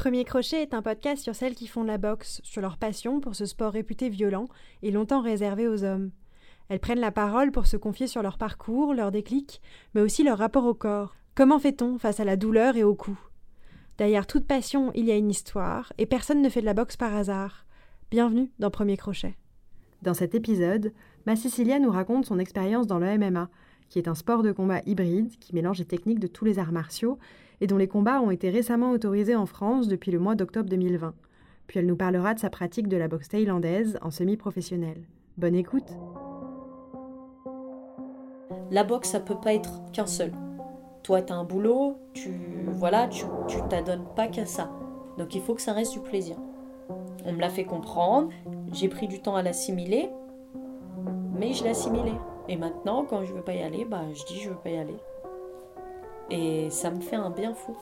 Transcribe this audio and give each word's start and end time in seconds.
Premier 0.00 0.24
Crochet 0.24 0.62
est 0.62 0.72
un 0.72 0.80
podcast 0.80 1.22
sur 1.22 1.34
celles 1.34 1.54
qui 1.54 1.66
font 1.66 1.82
de 1.82 1.88
la 1.88 1.98
boxe, 1.98 2.40
sur 2.42 2.62
leur 2.62 2.78
passion 2.78 3.20
pour 3.20 3.34
ce 3.34 3.44
sport 3.44 3.74
réputé 3.74 4.08
violent 4.08 4.48
et 4.80 4.90
longtemps 4.90 5.20
réservé 5.20 5.68
aux 5.68 5.84
hommes. 5.84 6.10
Elles 6.70 6.80
prennent 6.80 7.00
la 7.00 7.10
parole 7.10 7.52
pour 7.52 7.66
se 7.66 7.76
confier 7.76 8.06
sur 8.06 8.22
leur 8.22 8.38
parcours, 8.38 8.94
leurs 8.94 9.10
déclics, 9.10 9.60
mais 9.92 10.00
aussi 10.00 10.22
leur 10.22 10.38
rapport 10.38 10.64
au 10.64 10.72
corps. 10.72 11.16
Comment 11.34 11.58
fait-on 11.58 11.98
face 11.98 12.18
à 12.18 12.24
la 12.24 12.36
douleur 12.36 12.78
et 12.78 12.82
au 12.82 12.94
coup? 12.94 13.20
Derrière 13.98 14.26
toute 14.26 14.46
passion, 14.46 14.90
il 14.94 15.04
y 15.04 15.10
a 15.10 15.16
une 15.16 15.28
histoire, 15.28 15.92
et 15.98 16.06
personne 16.06 16.40
ne 16.40 16.48
fait 16.48 16.62
de 16.62 16.66
la 16.66 16.72
boxe 16.72 16.96
par 16.96 17.14
hasard. 17.14 17.66
Bienvenue 18.10 18.50
dans 18.58 18.70
Premier 18.70 18.96
Crochet. 18.96 19.36
Dans 20.00 20.14
cet 20.14 20.34
épisode, 20.34 20.94
ma 21.26 21.36
Cécilia 21.36 21.78
nous 21.78 21.90
raconte 21.90 22.24
son 22.24 22.38
expérience 22.38 22.86
dans 22.86 23.00
le 23.00 23.18
MMA, 23.18 23.50
qui 23.90 23.98
est 23.98 24.08
un 24.08 24.14
sport 24.14 24.42
de 24.42 24.52
combat 24.52 24.80
hybride 24.86 25.36
qui 25.38 25.54
mélange 25.54 25.78
les 25.78 25.84
techniques 25.84 26.20
de 26.20 26.26
tous 26.26 26.46
les 26.46 26.58
arts 26.58 26.72
martiaux 26.72 27.18
et 27.60 27.66
dont 27.66 27.76
les 27.76 27.88
combats 27.88 28.20
ont 28.20 28.30
été 28.30 28.50
récemment 28.50 28.90
autorisés 28.90 29.36
en 29.36 29.46
France 29.46 29.88
depuis 29.88 30.10
le 30.10 30.18
mois 30.18 30.34
d'octobre 30.34 30.68
2020. 30.68 31.14
Puis 31.66 31.78
elle 31.78 31.86
nous 31.86 31.96
parlera 31.96 32.34
de 32.34 32.40
sa 32.40 32.50
pratique 32.50 32.88
de 32.88 32.96
la 32.96 33.08
boxe 33.08 33.28
thaïlandaise 33.28 33.98
en 34.02 34.10
semi-professionnel. 34.10 35.02
Bonne 35.36 35.54
écoute 35.54 35.96
La 38.70 38.84
boxe, 38.84 39.10
ça 39.10 39.20
peut 39.20 39.38
pas 39.40 39.54
être 39.54 39.80
qu'un 39.92 40.06
seul. 40.06 40.32
Toi, 41.02 41.22
tu 41.22 41.32
as 41.32 41.36
un 41.36 41.44
boulot, 41.44 41.96
tu 42.12 42.32
voilà, 42.72 43.08
tu 43.08 43.24
t'adonnes 43.68 44.06
pas 44.16 44.28
qu'à 44.28 44.46
ça. 44.46 44.70
Donc 45.18 45.34
il 45.34 45.40
faut 45.42 45.54
que 45.54 45.62
ça 45.62 45.72
reste 45.72 45.92
du 45.92 46.00
plaisir. 46.00 46.36
On 47.24 47.32
me 47.32 47.40
l'a 47.40 47.50
fait 47.50 47.64
comprendre, 47.64 48.30
j'ai 48.72 48.88
pris 48.88 49.06
du 49.06 49.20
temps 49.20 49.36
à 49.36 49.42
l'assimiler, 49.42 50.10
mais 51.38 51.52
je 51.52 51.64
l'ai 51.64 51.70
assimilé. 51.70 52.12
Et 52.48 52.56
maintenant, 52.56 53.04
quand 53.04 53.24
je 53.24 53.32
veux 53.32 53.42
pas 53.42 53.54
y 53.54 53.62
aller, 53.62 53.84
bah, 53.84 54.02
je 54.12 54.24
dis 54.24 54.40
je 54.40 54.50
veux 54.50 54.56
pas 54.56 54.70
y 54.70 54.76
aller. 54.76 54.96
Et 56.30 56.70
ça 56.70 56.90
me 56.90 57.00
fait 57.00 57.16
un 57.16 57.30
bien 57.30 57.54
fou. 57.54 57.76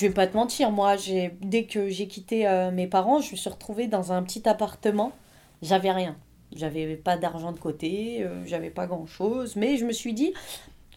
je 0.00 0.06
vais 0.06 0.14
pas 0.14 0.26
te 0.26 0.34
mentir, 0.34 0.70
moi, 0.70 0.96
j'ai 0.96 1.36
dès 1.42 1.64
que 1.64 1.90
j'ai 1.90 2.08
quitté 2.08 2.48
euh, 2.48 2.70
mes 2.70 2.86
parents, 2.86 3.20
je 3.20 3.32
me 3.32 3.36
suis 3.36 3.50
retrouvée 3.50 3.86
dans 3.86 4.12
un 4.12 4.22
petit 4.22 4.48
appartement. 4.48 5.12
J'avais 5.60 5.90
rien. 5.90 6.16
J'avais 6.54 6.96
pas 6.96 7.16
d'argent 7.16 7.52
de 7.52 7.58
côté, 7.58 8.22
euh, 8.22 8.44
j'avais 8.44 8.70
pas 8.70 8.86
grand 8.86 9.06
chose, 9.06 9.56
mais 9.56 9.76
je 9.76 9.84
me 9.84 9.92
suis 9.92 10.12
dit, 10.12 10.32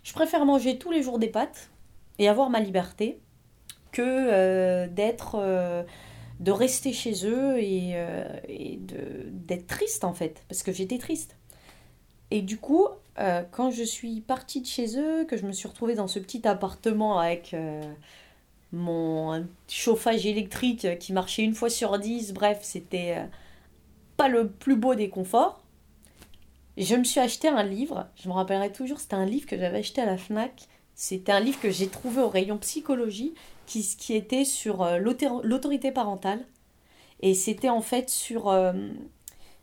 je 0.03 0.13
préfère 0.13 0.45
manger 0.45 0.77
tous 0.77 0.91
les 0.91 1.03
jours 1.03 1.19
des 1.19 1.27
pâtes 1.27 1.69
et 2.19 2.27
avoir 2.27 2.49
ma 2.49 2.59
liberté 2.59 3.19
que 3.91 4.01
euh, 4.01 4.87
d'être, 4.87 5.85
de 6.39 6.51
rester 6.51 6.93
chez 6.93 7.27
eux 7.27 7.59
et, 7.59 7.95
et 8.49 8.79
d'être 8.79 9.67
triste 9.67 10.03
en 10.03 10.13
fait, 10.13 10.43
parce 10.47 10.63
que 10.63 10.71
j'étais 10.71 10.97
triste. 10.97 11.37
Et 12.31 12.41
du 12.41 12.57
coup, 12.57 12.87
quand 13.51 13.69
je 13.69 13.83
suis 13.83 14.21
partie 14.21 14.61
de 14.61 14.65
chez 14.65 14.97
eux, 14.97 15.25
que 15.25 15.37
je 15.37 15.45
me 15.45 15.51
suis 15.51 15.67
retrouvée 15.67 15.93
dans 15.93 16.07
ce 16.07 16.17
petit 16.17 16.47
appartement 16.47 17.19
avec 17.19 17.55
mon 18.73 19.47
chauffage 19.69 20.25
électrique 20.25 20.97
qui 20.99 21.13
marchait 21.13 21.43
une 21.43 21.53
fois 21.53 21.69
sur 21.69 21.97
dix, 21.99 22.33
bref, 22.33 22.59
c'était 22.63 23.15
euh, 23.17 23.25
pas 24.17 24.27
le 24.27 24.49
plus 24.49 24.75
beau 24.75 24.95
des 24.95 25.09
conforts. 25.09 25.61
Je 26.77 26.95
me 26.95 27.03
suis 27.03 27.19
acheté 27.19 27.47
un 27.47 27.63
livre, 27.63 28.07
je 28.15 28.27
me 28.27 28.33
rappellerai 28.33 28.71
toujours, 28.71 28.99
c'était 28.99 29.15
un 29.15 29.25
livre 29.25 29.45
que 29.45 29.57
j'avais 29.57 29.79
acheté 29.79 30.01
à 30.01 30.05
la 30.05 30.17
FNAC. 30.17 30.67
C'était 30.95 31.31
un 31.31 31.39
livre 31.39 31.59
que 31.59 31.71
j'ai 31.71 31.87
trouvé 31.87 32.21
au 32.21 32.29
rayon 32.29 32.57
psychologie 32.57 33.33
qui, 33.65 33.83
qui 33.97 34.13
était 34.13 34.45
sur 34.45 34.83
euh, 34.83 34.97
l'autorité 34.97 35.91
parentale. 35.91 36.45
Et 37.21 37.33
c'était 37.33 37.69
en 37.69 37.81
fait 37.81 38.09
sur 38.09 38.49
euh, 38.49 38.73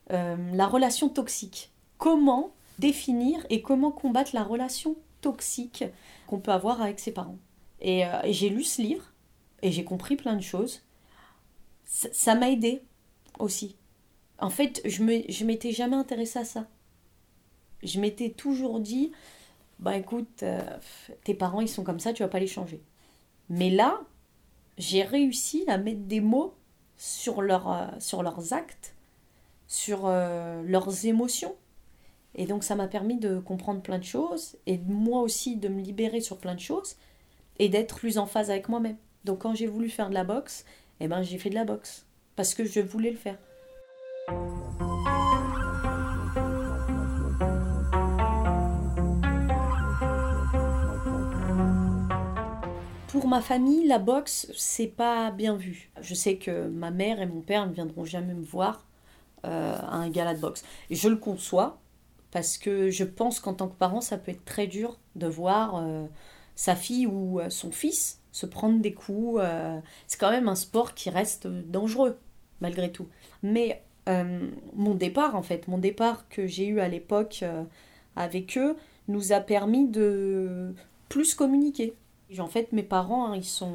la 0.08 0.66
relation 0.66 1.08
toxique. 1.08 1.70
Comment 1.98 2.52
définir 2.80 3.46
et 3.50 3.62
comment 3.62 3.92
combattre 3.92 4.30
la 4.34 4.42
relation 4.42 4.96
toxique 5.20 5.84
qu'on 6.26 6.40
peut 6.40 6.50
avoir 6.50 6.80
avec 6.80 6.98
ses 6.98 7.12
parents. 7.12 7.38
Euh, 7.84 8.22
et, 8.24 8.32
j'ai 8.32 8.48
lu 8.48 8.64
ce 8.64 8.82
livre 8.82 9.04
et 9.62 9.70
j'ai 9.70 9.84
compris 9.84 10.16
plein 10.16 10.34
de 10.34 10.42
choses. 10.42 10.82
Ça 11.84 12.34
m'a 12.34 12.50
aidé 12.50 12.82
aussi. 13.38 13.76
En 14.40 14.50
fait, 14.50 14.80
je 14.84 15.02
ne 15.02 15.22
je 15.28 15.44
m'étais 15.44 15.72
jamais 15.72 15.96
intéressée 15.96 16.38
à 16.38 16.44
ça. 16.44 16.66
Je 17.82 18.00
m'étais 18.00 18.30
toujours 18.30 18.80
dit, 18.80 19.12
bah 19.78 19.96
écoute, 19.96 20.42
euh, 20.42 20.60
tes 21.24 21.34
parents 21.34 21.60
ils 21.60 21.68
sont 21.68 21.84
comme 21.84 22.00
ça, 22.00 22.12
tu 22.12 22.22
vas 22.22 22.28
pas 22.28 22.40
les 22.40 22.46
changer. 22.46 22.82
Mais 23.48 23.70
là, 23.70 24.00
j'ai 24.78 25.02
réussi 25.02 25.64
à 25.68 25.78
mettre 25.78 26.02
des 26.02 26.20
mots 26.20 26.54
sur, 26.96 27.40
euh, 27.40 27.86
sur 27.98 28.22
leurs 28.22 28.52
actes, 28.52 28.94
sur 29.66 30.08
leurs 30.08 31.06
émotions. 31.06 31.54
Et 32.34 32.46
donc 32.46 32.64
ça 32.64 32.76
m'a 32.76 32.88
permis 32.88 33.18
de 33.18 33.38
comprendre 33.38 33.82
plein 33.82 33.98
de 33.98 34.04
choses 34.04 34.56
et 34.66 34.78
moi 34.78 35.20
aussi 35.20 35.56
de 35.56 35.68
me 35.68 35.80
libérer 35.80 36.20
sur 36.20 36.38
plein 36.38 36.54
de 36.54 36.60
choses 36.60 36.96
et 37.58 37.68
d'être 37.68 37.96
plus 37.96 38.18
en 38.18 38.26
phase 38.26 38.50
avec 38.50 38.68
moi-même. 38.68 38.96
Donc 39.24 39.40
quand 39.40 39.54
j'ai 39.54 39.66
voulu 39.66 39.90
faire 39.90 40.08
de 40.08 40.14
la 40.14 40.24
boxe, 40.24 40.64
eh 41.00 41.08
ben 41.08 41.22
j'ai 41.22 41.38
fait 41.38 41.50
de 41.50 41.54
la 41.54 41.64
boxe 41.64 42.06
parce 42.36 42.54
que 42.54 42.64
je 42.64 42.80
voulais 42.80 43.10
le 43.10 43.16
faire. 43.16 43.38
Pour 53.10 53.26
ma 53.26 53.40
famille, 53.40 53.86
la 53.86 53.98
boxe, 53.98 54.50
c'est 54.56 54.86
pas 54.86 55.32
bien 55.32 55.56
vu. 55.56 55.90
Je 56.00 56.14
sais 56.14 56.36
que 56.36 56.68
ma 56.68 56.92
mère 56.92 57.20
et 57.20 57.26
mon 57.26 57.40
père 57.40 57.66
ne 57.66 57.72
viendront 57.72 58.04
jamais 58.04 58.34
me 58.34 58.44
voir 58.44 58.86
euh, 59.44 59.74
à 59.76 59.96
un 59.96 60.08
gala 60.10 60.34
de 60.34 60.40
boxe. 60.40 60.64
je 60.90 61.08
le 61.08 61.16
conçois 61.16 61.80
parce 62.30 62.56
que 62.56 62.88
je 62.90 63.02
pense 63.02 63.40
qu'en 63.40 63.54
tant 63.54 63.66
que 63.66 63.74
parent, 63.74 64.00
ça 64.00 64.16
peut 64.16 64.30
être 64.30 64.44
très 64.44 64.68
dur 64.68 65.00
de 65.16 65.26
voir 65.26 65.76
euh, 65.76 66.06
sa 66.54 66.76
fille 66.76 67.06
ou 67.06 67.40
euh, 67.40 67.50
son 67.50 67.72
fils 67.72 68.20
se 68.30 68.46
prendre 68.46 68.80
des 68.80 68.94
coups. 68.94 69.42
C'est 70.06 70.18
quand 70.18 70.30
même 70.30 70.46
un 70.46 70.54
sport 70.54 70.94
qui 70.94 71.10
reste 71.10 71.48
dangereux, 71.48 72.16
malgré 72.60 72.92
tout. 72.92 73.08
Mais 73.42 73.82
mon 74.06 74.94
départ, 74.94 75.36
en 75.36 75.42
fait, 75.42 75.68
mon 75.68 75.78
départ 75.78 76.28
que 76.28 76.46
j'ai 76.46 76.66
eu 76.66 76.80
à 76.80 76.88
l'époque 76.88 77.44
avec 78.16 78.58
eux, 78.58 78.76
nous 79.08 79.32
a 79.32 79.40
permis 79.40 79.86
de 79.88 80.74
plus 81.08 81.34
communiquer. 81.34 81.94
En 82.38 82.46
fait, 82.46 82.72
mes 82.72 82.82
parents, 82.82 83.26
hein, 83.26 83.36
ils 83.36 83.44
sont. 83.44 83.72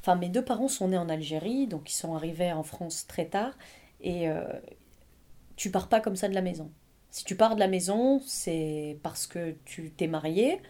Enfin, 0.00 0.14
mes 0.14 0.28
deux 0.28 0.44
parents 0.44 0.68
sont 0.68 0.88
nés 0.88 0.98
en 0.98 1.08
Algérie, 1.08 1.66
donc 1.66 1.90
ils 1.90 1.96
sont 1.96 2.14
arrivés 2.14 2.52
en 2.52 2.62
France 2.62 3.06
très 3.06 3.26
tard. 3.26 3.52
Et 4.00 4.28
tu 5.56 5.70
pars 5.70 5.88
pas 5.88 6.00
comme 6.00 6.16
ça 6.16 6.28
de 6.28 6.34
la 6.34 6.42
maison. 6.42 6.70
Si 7.10 7.24
tu 7.24 7.36
pars 7.36 7.54
de 7.54 7.60
la 7.60 7.68
maison, 7.68 8.20
c'est 8.26 8.98
parce 9.02 9.26
que 9.26 9.54
tu 9.64 9.90
t'es 9.90 10.06
marié, 10.06 10.60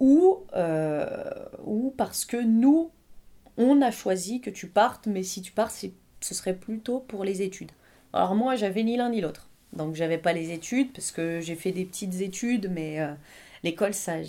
ou, 0.00 0.44
euh, 0.54 1.30
ou 1.64 1.94
parce 1.96 2.24
que 2.24 2.36
nous, 2.36 2.90
on 3.56 3.82
a 3.82 3.90
choisi 3.90 4.40
que 4.40 4.50
tu 4.50 4.68
partes, 4.68 5.06
mais 5.06 5.22
si 5.22 5.42
tu 5.42 5.52
pars, 5.52 5.70
ce 5.70 5.88
serait 6.20 6.56
plutôt 6.56 7.00
pour 7.00 7.24
les 7.24 7.42
études. 7.42 7.72
Alors 8.12 8.34
moi, 8.34 8.56
j'avais 8.56 8.82
ni 8.82 8.96
l'un 8.96 9.10
ni 9.10 9.20
l'autre. 9.20 9.48
Donc 9.72 9.94
j'avais 9.94 10.18
pas 10.18 10.32
les 10.32 10.52
études, 10.52 10.92
parce 10.92 11.12
que 11.12 11.40
j'ai 11.40 11.54
fait 11.54 11.72
des 11.72 11.84
petites 11.84 12.20
études, 12.20 12.70
mais 12.70 13.00
euh, 13.00 13.12
l'école, 13.62 13.94
ça, 13.94 14.22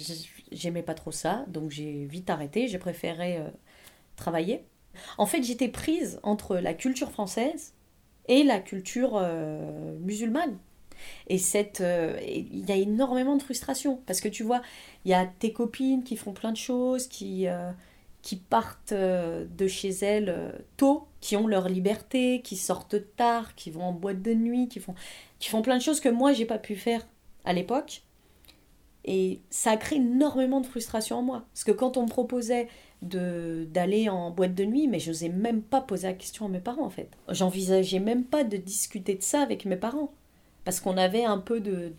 j'aimais 0.51 0.83
pas 0.83 0.93
trop 0.93 1.11
ça. 1.11 1.45
Donc 1.47 1.71
j'ai 1.71 2.05
vite 2.05 2.29
arrêté, 2.29 2.67
j'ai 2.67 2.79
préféré 2.79 3.37
euh, 3.37 3.47
travailler. 4.15 4.63
En 5.17 5.25
fait, 5.25 5.43
j'étais 5.43 5.69
prise 5.69 6.19
entre 6.23 6.57
la 6.57 6.73
culture 6.73 7.11
française 7.11 7.73
et 8.27 8.43
la 8.43 8.59
culture 8.59 9.21
musulmane. 10.01 10.57
Et 11.27 11.37
cette, 11.37 11.81
euh, 11.81 12.19
il 12.25 12.67
y 12.67 12.71
a 12.71 12.75
énormément 12.75 13.35
de 13.35 13.43
frustration 13.43 14.01
parce 14.05 14.21
que 14.21 14.27
tu 14.27 14.43
vois, 14.43 14.61
il 15.05 15.11
y 15.11 15.13
a 15.13 15.25
tes 15.25 15.53
copines 15.53 16.03
qui 16.03 16.15
font 16.15 16.33
plein 16.33 16.51
de 16.51 16.57
choses, 16.57 17.07
qui, 17.07 17.47
euh, 17.47 17.71
qui 18.21 18.35
partent 18.35 18.91
euh, 18.91 19.45
de 19.57 19.67
chez 19.67 19.89
elles 19.89 20.53
tôt, 20.77 21.07
qui 21.21 21.35
ont 21.37 21.47
leur 21.47 21.69
liberté, 21.69 22.41
qui 22.41 22.57
sortent 22.57 23.15
tard, 23.15 23.55
qui 23.55 23.71
vont 23.71 23.83
en 23.83 23.93
boîte 23.93 24.21
de 24.21 24.33
nuit, 24.33 24.67
qui 24.67 24.79
font, 24.79 24.95
qui 25.39 25.49
font 25.49 25.61
plein 25.61 25.77
de 25.77 25.81
choses 25.81 25.99
que 25.99 26.09
moi 26.09 26.33
j'ai 26.33 26.45
pas 26.45 26.57
pu 26.57 26.75
faire 26.75 27.07
à 27.45 27.53
l'époque. 27.53 28.03
Et 29.05 29.39
ça 29.49 29.71
a 29.71 29.77
créé 29.77 29.97
énormément 29.97 30.61
de 30.61 30.65
frustration 30.65 31.17
en 31.17 31.21
moi. 31.21 31.45
Parce 31.53 31.63
que 31.63 31.71
quand 31.71 31.97
on 31.97 32.03
me 32.03 32.09
proposait 32.09 32.67
de 33.01 33.65
d'aller 33.71 34.09
en 34.09 34.29
boîte 34.31 34.55
de 34.55 34.65
nuit, 34.65 34.87
mais 34.87 34.99
je 34.99 35.09
n'osais 35.11 35.29
même 35.29 35.61
pas 35.61 35.81
poser 35.81 36.07
la 36.07 36.13
question 36.13 36.45
à 36.45 36.49
mes 36.49 36.59
parents 36.59 36.85
en 36.85 36.89
fait. 36.89 37.09
J'envisageais 37.29 37.99
même 37.99 38.25
pas 38.25 38.43
de 38.43 38.57
discuter 38.57 39.15
de 39.15 39.23
ça 39.23 39.41
avec 39.41 39.65
mes 39.65 39.77
parents 39.77 40.11
parce 40.65 40.79
qu'on 40.79 40.97
avait 40.97 41.23
un 41.23 41.37
peu 41.37 41.61
de, 41.61 41.91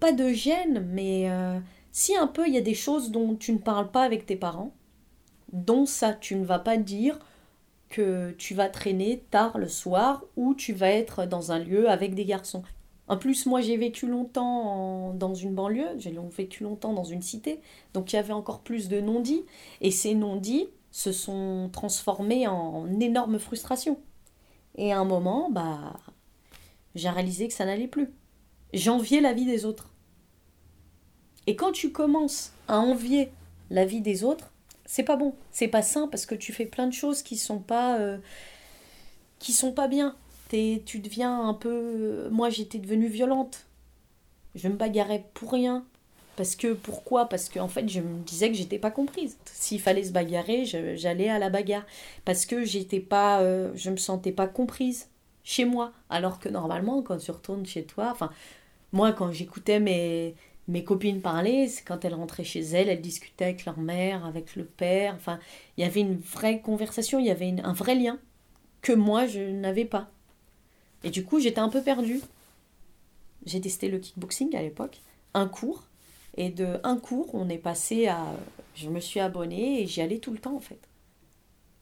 pas 0.00 0.12
de 0.12 0.28
gêne, 0.28 0.88
mais 0.92 1.28
euh, 1.30 1.58
si 1.92 2.16
un 2.16 2.26
peu 2.26 2.46
il 2.46 2.54
y 2.54 2.58
a 2.58 2.62
des 2.62 2.74
choses 2.74 3.10
dont 3.10 3.34
tu 3.34 3.52
ne 3.52 3.58
parles 3.58 3.90
pas 3.90 4.04
avec 4.04 4.26
tes 4.26 4.36
parents, 4.36 4.72
dont 5.52 5.86
ça 5.86 6.12
tu 6.12 6.36
ne 6.36 6.44
vas 6.44 6.58
pas 6.58 6.76
dire 6.76 7.18
que 7.88 8.32
tu 8.32 8.54
vas 8.54 8.68
traîner 8.68 9.24
tard 9.30 9.58
le 9.58 9.68
soir 9.68 10.24
ou 10.36 10.54
tu 10.54 10.72
vas 10.72 10.90
être 10.90 11.26
dans 11.26 11.52
un 11.52 11.58
lieu 11.58 11.88
avec 11.88 12.14
des 12.14 12.24
garçons. 12.24 12.62
En 13.08 13.16
plus, 13.16 13.46
moi, 13.46 13.60
j'ai 13.60 13.76
vécu 13.76 14.08
longtemps 14.08 15.12
dans 15.14 15.34
une 15.34 15.54
banlieue, 15.54 15.90
j'ai 15.98 16.14
vécu 16.36 16.64
longtemps 16.64 16.92
dans 16.92 17.04
une 17.04 17.22
cité, 17.22 17.60
donc 17.94 18.12
il 18.12 18.16
y 18.16 18.18
avait 18.18 18.32
encore 18.32 18.60
plus 18.60 18.88
de 18.88 19.00
non-dits, 19.00 19.44
et 19.80 19.92
ces 19.92 20.14
non-dits 20.14 20.68
se 20.90 21.12
sont 21.12 21.70
transformés 21.72 22.48
en 22.48 22.88
énorme 22.98 23.38
frustration. 23.38 23.98
Et 24.74 24.92
à 24.92 24.98
un 24.98 25.04
moment, 25.04 25.50
bah, 25.50 25.94
j'ai 26.96 27.08
réalisé 27.08 27.46
que 27.46 27.54
ça 27.54 27.64
n'allait 27.64 27.86
plus. 27.86 28.10
J'enviais 28.72 29.20
la 29.20 29.32
vie 29.32 29.46
des 29.46 29.64
autres. 29.64 29.90
Et 31.46 31.54
quand 31.54 31.70
tu 31.70 31.92
commences 31.92 32.52
à 32.66 32.80
envier 32.80 33.30
la 33.70 33.84
vie 33.84 34.00
des 34.00 34.24
autres, 34.24 34.50
c'est 34.86 35.02
pas 35.02 35.16
bon, 35.16 35.34
c'est 35.50 35.68
pas 35.68 35.82
sain 35.82 36.08
parce 36.08 36.26
que 36.26 36.34
tu 36.34 36.52
fais 36.52 36.64
plein 36.64 36.86
de 36.86 36.92
choses 36.92 37.22
qui 37.22 37.36
sont 37.36 37.58
pas 37.58 37.98
euh, 37.98 38.18
qui 39.38 39.52
sont 39.52 39.72
pas 39.72 39.88
bien. 39.88 40.16
Es, 40.52 40.82
tu 40.86 41.00
deviens 41.00 41.40
un 41.40 41.54
peu 41.54 42.28
moi 42.30 42.50
j'étais 42.50 42.78
devenue 42.78 43.08
violente. 43.08 43.66
Je 44.54 44.68
me 44.68 44.74
bagarrais 44.74 45.24
pour 45.34 45.52
rien. 45.52 45.84
Parce 46.36 46.54
que 46.54 46.74
pourquoi? 46.74 47.28
Parce 47.28 47.48
qu'en 47.48 47.62
en 47.62 47.68
fait, 47.68 47.88
je 47.88 48.00
me 48.00 48.22
disais 48.22 48.48
que 48.50 48.54
j'étais 48.54 48.78
pas 48.78 48.90
comprise. 48.90 49.38
S'il 49.46 49.80
fallait 49.80 50.04
se 50.04 50.12
bagarrer, 50.12 50.64
j'allais 50.66 51.30
à 51.30 51.38
la 51.38 51.48
bagarre 51.48 51.86
parce 52.24 52.44
que 52.46 52.64
j'étais 52.64 53.00
pas 53.00 53.40
euh, 53.40 53.70
je 53.74 53.90
me 53.90 53.96
sentais 53.96 54.32
pas 54.32 54.46
comprise 54.46 55.08
chez 55.44 55.64
moi 55.64 55.92
alors 56.10 56.38
que 56.38 56.48
normalement 56.48 57.02
quand 57.02 57.18
tu 57.18 57.30
retournes 57.30 57.66
chez 57.66 57.84
toi, 57.84 58.10
enfin 58.12 58.30
moi 58.92 59.12
quand 59.12 59.32
j'écoutais 59.32 59.80
mes 59.80 60.34
mes 60.68 60.82
copines 60.82 61.20
parlaient, 61.20 61.68
quand 61.86 62.04
elles 62.04 62.14
rentraient 62.14 62.44
chez 62.44 62.60
elles, 62.60 62.88
elles 62.88 63.00
discutaient 63.00 63.44
avec 63.44 63.64
leur 63.64 63.78
mère, 63.78 64.26
avec 64.26 64.56
le 64.56 64.64
père. 64.64 65.14
Enfin, 65.14 65.38
il 65.76 65.84
y 65.84 65.86
avait 65.86 66.00
une 66.00 66.18
vraie 66.18 66.60
conversation, 66.60 67.18
il 67.18 67.26
y 67.26 67.30
avait 67.30 67.54
un 67.62 67.72
vrai 67.72 67.94
lien 67.94 68.18
que 68.82 68.92
moi, 68.92 69.26
je 69.26 69.40
n'avais 69.40 69.84
pas. 69.84 70.10
Et 71.04 71.10
du 71.10 71.24
coup, 71.24 71.38
j'étais 71.38 71.60
un 71.60 71.68
peu 71.68 71.82
perdue. 71.82 72.20
J'ai 73.44 73.60
testé 73.60 73.88
le 73.88 73.98
kickboxing 73.98 74.56
à 74.56 74.62
l'époque, 74.62 75.00
un 75.34 75.46
cours. 75.46 75.84
Et 76.36 76.50
de 76.50 76.78
un 76.82 76.98
cours, 76.98 77.34
on 77.34 77.48
est 77.48 77.58
passé 77.58 78.08
à... 78.08 78.26
Je 78.74 78.90
me 78.90 79.00
suis 79.00 79.20
abonnée 79.20 79.82
et 79.82 79.86
j'y 79.86 80.02
allais 80.02 80.18
tout 80.18 80.32
le 80.32 80.38
temps, 80.38 80.56
en 80.56 80.60
fait. 80.60 80.80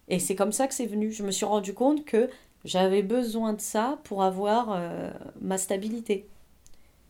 Et 0.08 0.18
c'est 0.18 0.36
comme 0.36 0.52
ça 0.52 0.68
que 0.68 0.74
c'est 0.74 0.86
venu. 0.86 1.10
Je 1.10 1.22
me 1.22 1.30
suis 1.30 1.46
rendu 1.46 1.72
compte 1.74 2.04
que 2.04 2.28
j'avais 2.64 3.02
besoin 3.02 3.54
de 3.54 3.60
ça 3.60 3.98
pour 4.04 4.22
avoir 4.22 4.72
euh, 4.72 5.10
ma 5.40 5.58
stabilité. 5.58 6.28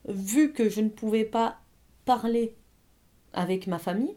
Vu 0.09 0.53
que 0.53 0.69
je 0.69 0.81
ne 0.81 0.89
pouvais 0.89 1.25
pas 1.25 1.59
parler 2.05 2.57
avec 3.33 3.67
ma 3.67 3.79
famille, 3.79 4.17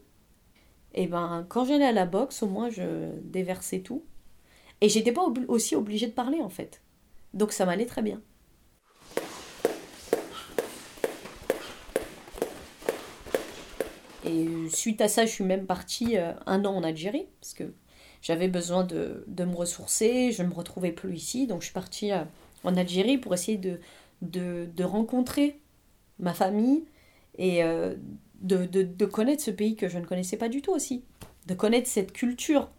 et 0.94 1.04
eh 1.04 1.08
ben 1.08 1.46
quand 1.50 1.66
j'allais 1.66 1.86
à 1.86 1.92
la 1.92 2.06
boxe, 2.06 2.42
au 2.44 2.48
moins 2.48 2.70
je 2.70 3.12
déversais 3.22 3.82
tout. 3.82 4.04
Et 4.82 4.90
j'étais 4.90 5.12
pas 5.12 5.26
aussi 5.48 5.76
obligée 5.76 6.08
de 6.08 6.12
parler 6.12 6.40
en 6.42 6.50
fait. 6.50 6.82
Donc 7.34 7.52
ça 7.52 7.66
m'allait 7.66 7.86
très 7.86 8.02
bien. 8.02 8.22
Et 14.26 14.70
suite 14.70 15.02
à 15.02 15.08
ça, 15.08 15.26
je 15.26 15.32
suis 15.32 15.44
même 15.44 15.66
partie 15.66 16.18
euh, 16.18 16.34
un 16.46 16.66
an 16.66 16.76
en 16.76 16.84
Algérie, 16.84 17.28
parce 17.40 17.54
que 17.54 17.74
j'avais 18.22 18.50
besoin 18.50 18.84
de, 18.84 19.24
me 19.28 19.56
ressourcer, 19.56 20.32
je 20.32 20.44
ne 20.44 20.50
me 20.50 20.54
retrouvais 20.54 20.92
plus 20.92 21.16
ici, 21.16 21.48
donc 21.48 21.62
je 21.62 21.68
suis 21.68 21.74
partie 21.74 22.12
euh, 22.12 22.24
en 22.64 22.76
Algérie 22.76 23.18
pour 23.18 23.34
essayer 23.34 23.58
de, 23.58 23.80
de 24.22 24.84
rencontrer 24.84 25.62
ma 26.20 26.34
famille, 26.34 26.84
et 27.38 27.64
euh, 27.64 27.96
de, 28.42 28.66
de, 28.66 28.84
de, 28.84 29.06
connaître 29.06 29.44
ce 29.44 29.52
pays 29.52 29.76
que 29.76 29.88
je 29.88 29.98
ne 29.98 30.06
connaissais 30.06 30.38
pas 30.38 30.50
du 30.50 30.62
tout 30.62 30.72
aussi, 30.72 31.04
de 31.48 31.54
connaître 31.54 31.90
cette 31.90 32.12
culture 32.12 32.70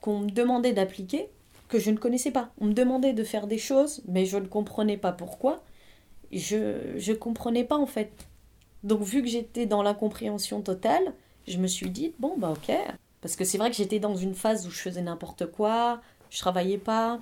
qu'on 0.00 0.20
me 0.20 0.30
demandait 0.30 0.72
d'appliquer, 0.72 1.28
que 1.68 1.78
je 1.78 1.90
ne 1.90 1.96
connaissais 1.96 2.30
pas. 2.30 2.50
On 2.58 2.66
me 2.66 2.72
demandait 2.72 3.12
de 3.12 3.24
faire 3.24 3.46
des 3.46 3.58
choses, 3.58 4.02
mais 4.06 4.26
je 4.26 4.36
ne 4.36 4.46
comprenais 4.46 4.96
pas 4.96 5.12
pourquoi. 5.12 5.62
Je 6.32 6.96
ne 6.96 7.14
comprenais 7.14 7.64
pas 7.64 7.76
en 7.76 7.86
fait. 7.86 8.12
Donc 8.82 9.02
vu 9.02 9.22
que 9.22 9.28
j'étais 9.28 9.66
dans 9.66 9.82
l'incompréhension 9.82 10.60
totale, 10.60 11.14
je 11.48 11.58
me 11.58 11.66
suis 11.66 11.90
dit, 11.90 12.14
bon 12.18 12.34
bah 12.36 12.52
ok. 12.52 12.74
Parce 13.20 13.36
que 13.36 13.44
c'est 13.44 13.56
vrai 13.56 13.70
que 13.70 13.76
j'étais 13.76 13.98
dans 13.98 14.16
une 14.16 14.34
phase 14.34 14.66
où 14.66 14.70
je 14.70 14.78
faisais 14.78 15.00
n'importe 15.00 15.46
quoi, 15.46 16.02
je 16.28 16.38
travaillais 16.38 16.78
pas, 16.78 17.20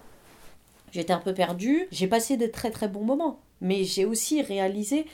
j'étais 0.90 1.12
un 1.12 1.20
peu 1.20 1.34
perdue. 1.34 1.86
J'ai 1.92 2.08
passé 2.08 2.36
de 2.36 2.46
très 2.46 2.70
très 2.70 2.88
bons 2.88 3.04
moments. 3.04 3.40
Mais 3.60 3.84
j'ai 3.84 4.04
aussi 4.04 4.42
réalisé, 4.42 5.06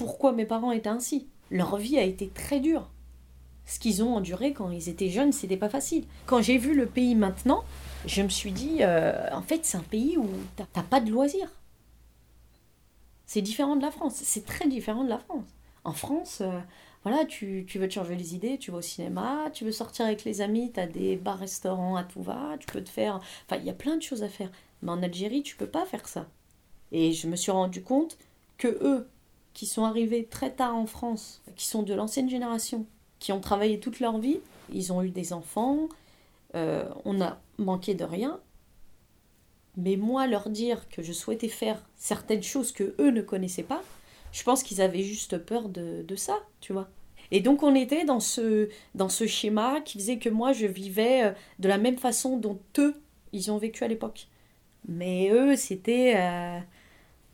pourquoi 0.00 0.32
mes 0.32 0.46
parents 0.46 0.72
étaient 0.72 0.88
ainsi. 0.88 1.28
Leur 1.50 1.76
vie 1.76 1.98
a 1.98 2.04
été 2.04 2.28
très 2.28 2.58
dure. 2.58 2.88
Ce 3.66 3.78
qu'ils 3.78 4.02
ont 4.02 4.14
enduré 4.16 4.54
quand 4.54 4.70
ils 4.70 4.88
étaient 4.88 5.10
jeunes, 5.10 5.30
c'était 5.30 5.58
pas 5.58 5.68
facile. 5.68 6.04
Quand 6.24 6.40
j'ai 6.40 6.56
vu 6.56 6.74
le 6.74 6.86
pays 6.86 7.14
maintenant, 7.14 7.64
je 8.06 8.22
me 8.22 8.30
suis 8.30 8.50
dit, 8.50 8.78
euh, 8.80 9.28
en 9.30 9.42
fait, 9.42 9.66
c'est 9.66 9.76
un 9.76 9.82
pays 9.82 10.16
où 10.16 10.26
t'as 10.56 10.82
pas 10.82 11.00
de 11.00 11.10
loisirs. 11.10 11.52
C'est 13.26 13.42
différent 13.42 13.76
de 13.76 13.82
la 13.82 13.90
France. 13.90 14.14
C'est 14.24 14.46
très 14.46 14.66
différent 14.68 15.04
de 15.04 15.10
la 15.10 15.18
France. 15.18 15.44
En 15.84 15.92
France, 15.92 16.38
euh, 16.40 16.60
voilà, 17.04 17.26
tu, 17.26 17.66
veux 17.74 17.86
te 17.86 17.92
changer 17.92 18.16
les 18.16 18.34
idées, 18.34 18.56
tu 18.56 18.70
vas 18.70 18.78
au 18.78 18.82
cinéma, 18.82 19.50
tu 19.52 19.66
veux 19.66 19.72
sortir 19.72 20.06
avec 20.06 20.24
les 20.24 20.40
amis, 20.40 20.72
tu 20.72 20.80
as 20.80 20.86
des 20.86 21.16
bars-restaurants 21.16 21.96
à 21.96 22.04
tout 22.04 22.22
va, 22.22 22.56
tu 22.58 22.66
peux 22.68 22.82
te 22.82 22.88
faire. 22.88 23.20
Enfin, 23.44 23.60
il 23.60 23.66
y 23.66 23.70
a 23.70 23.74
plein 23.74 23.98
de 23.98 24.02
choses 24.02 24.22
à 24.22 24.30
faire. 24.30 24.50
Mais 24.80 24.92
en 24.92 25.02
Algérie, 25.02 25.42
tu 25.42 25.56
peux 25.56 25.68
pas 25.68 25.84
faire 25.84 26.08
ça. 26.08 26.26
Et 26.90 27.12
je 27.12 27.28
me 27.28 27.36
suis 27.36 27.52
rendu 27.52 27.82
compte 27.82 28.16
que 28.56 28.68
eux, 28.80 29.06
qui 29.54 29.66
sont 29.66 29.84
arrivés 29.84 30.26
très 30.26 30.52
tard 30.52 30.76
en 30.76 30.86
France, 30.86 31.42
qui 31.56 31.66
sont 31.66 31.82
de 31.82 31.94
l'ancienne 31.94 32.28
génération, 32.28 32.86
qui 33.18 33.32
ont 33.32 33.40
travaillé 33.40 33.80
toute 33.80 34.00
leur 34.00 34.18
vie, 34.18 34.40
ils 34.72 34.92
ont 34.92 35.02
eu 35.02 35.10
des 35.10 35.32
enfants, 35.32 35.88
euh, 36.54 36.88
on 37.04 37.20
a 37.20 37.40
manqué 37.58 37.94
de 37.94 38.04
rien. 38.04 38.40
Mais 39.76 39.96
moi, 39.96 40.26
leur 40.26 40.50
dire 40.50 40.88
que 40.88 41.02
je 41.02 41.12
souhaitais 41.12 41.48
faire 41.48 41.82
certaines 41.96 42.42
choses 42.42 42.72
que 42.72 42.94
eux 42.98 43.10
ne 43.10 43.22
connaissaient 43.22 43.62
pas, 43.62 43.82
je 44.32 44.42
pense 44.42 44.62
qu'ils 44.62 44.80
avaient 44.80 45.02
juste 45.02 45.38
peur 45.38 45.68
de, 45.68 46.02
de, 46.02 46.16
ça, 46.16 46.38
tu 46.60 46.72
vois. 46.72 46.88
Et 47.30 47.40
donc 47.40 47.62
on 47.62 47.74
était 47.74 48.04
dans 48.04 48.20
ce, 48.20 48.68
dans 48.94 49.08
ce 49.08 49.26
schéma 49.26 49.80
qui 49.80 49.98
faisait 49.98 50.18
que 50.18 50.28
moi, 50.28 50.52
je 50.52 50.66
vivais 50.66 51.24
euh, 51.24 51.32
de 51.58 51.68
la 51.68 51.78
même 51.78 51.98
façon 51.98 52.36
dont 52.36 52.58
eux, 52.78 52.94
ils 53.32 53.50
ont 53.50 53.58
vécu 53.58 53.84
à 53.84 53.88
l'époque. 53.88 54.28
Mais 54.88 55.30
eux, 55.30 55.56
c'était 55.56 56.14
euh, 56.16 56.58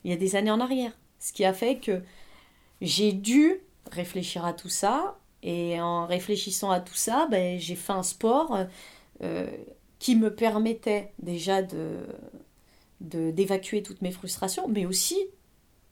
il 0.03 0.11
y 0.11 0.13
a 0.13 0.17
des 0.17 0.35
années 0.35 0.51
en 0.51 0.59
arrière. 0.59 0.91
Ce 1.27 1.33
qui 1.33 1.43
a 1.43 1.51
fait 1.51 1.75
que 1.75 2.01
j'ai 2.79 3.11
dû 3.11 3.59
réfléchir 3.91 4.45
à 4.45 4.53
tout 4.53 4.69
ça. 4.69 5.17
Et 5.43 5.79
en 5.81 6.05
réfléchissant 6.05 6.71
à 6.71 6.79
tout 6.79 6.95
ça, 6.95 7.27
ben, 7.29 7.59
j'ai 7.59 7.75
fait 7.75 7.91
un 7.91 8.03
sport 8.03 8.57
euh, 9.21 9.47
qui 9.99 10.15
me 10.15 10.33
permettait 10.33 11.11
déjà 11.19 11.61
de 11.61 11.97
d'évacuer 12.99 13.83
toutes 13.83 14.01
mes 14.01 14.09
frustrations, 14.09 14.67
mais 14.67 14.87
aussi 14.87 15.17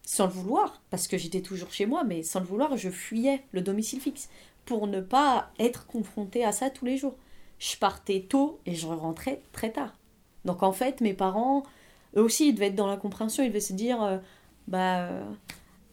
sans 0.01 0.25
le 0.25 0.31
vouloir, 0.31 0.81
parce 0.89 1.07
que 1.07 1.19
j'étais 1.19 1.41
toujours 1.41 1.71
chez 1.71 1.85
moi, 1.85 2.03
mais 2.03 2.23
sans 2.23 2.39
le 2.39 2.47
vouloir, 2.47 2.77
je 2.77 2.89
fuyais 2.89 3.43
le 3.51 3.61
domicile 3.61 3.99
fixe 4.01 4.27
pour 4.65 4.87
ne 4.87 5.01
pas 5.01 5.51
être 5.59 5.85
confrontée 5.85 6.43
à 6.43 6.51
ça 6.51 6.71
tous 6.71 6.85
les 6.85 6.97
jours. 6.97 7.15
Je 7.59 7.77
partais 7.77 8.21
tôt 8.27 8.59
et 8.65 8.73
je 8.73 8.87
rentrais 8.87 9.43
très 9.51 9.71
tard. 9.71 9.93
Donc 10.45 10.63
en 10.63 10.71
fait, 10.71 10.99
mes 11.01 11.13
parents, 11.13 11.61
eux 12.15 12.23
aussi, 12.23 12.49
ils 12.49 12.53
devaient 12.53 12.67
être 12.67 12.75
dans 12.75 12.87
la 12.87 12.97
compréhension, 12.97 13.43
ils 13.43 13.49
devaient 13.49 13.59
se 13.59 13.73
dire, 13.73 14.01
euh, 14.01 14.17
bah 14.67 14.99
euh, 14.99 15.23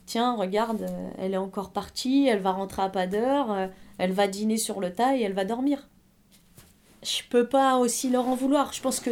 tiens, 0.06 0.34
regarde, 0.34 0.82
euh, 0.82 1.10
elle 1.18 1.34
est 1.34 1.38
encore 1.38 1.72
partie, 1.72 2.26
elle 2.26 2.40
va 2.40 2.52
rentrer 2.52 2.82
à 2.82 2.88
pas 2.88 3.06
d'heure, 3.06 3.52
euh, 3.52 3.66
elle 3.98 4.12
va 4.12 4.28
dîner 4.28 4.56
sur 4.56 4.80
le 4.80 4.92
tas 4.92 5.16
et 5.16 5.22
elle 5.22 5.34
va 5.34 5.44
dormir. 5.44 5.88
Je 7.02 7.22
peux 7.28 7.46
pas 7.46 7.76
aussi 7.78 8.10
leur 8.10 8.28
en 8.28 8.34
vouloir. 8.34 8.72
Je 8.72 8.80
pense 8.80 9.00
que 9.00 9.10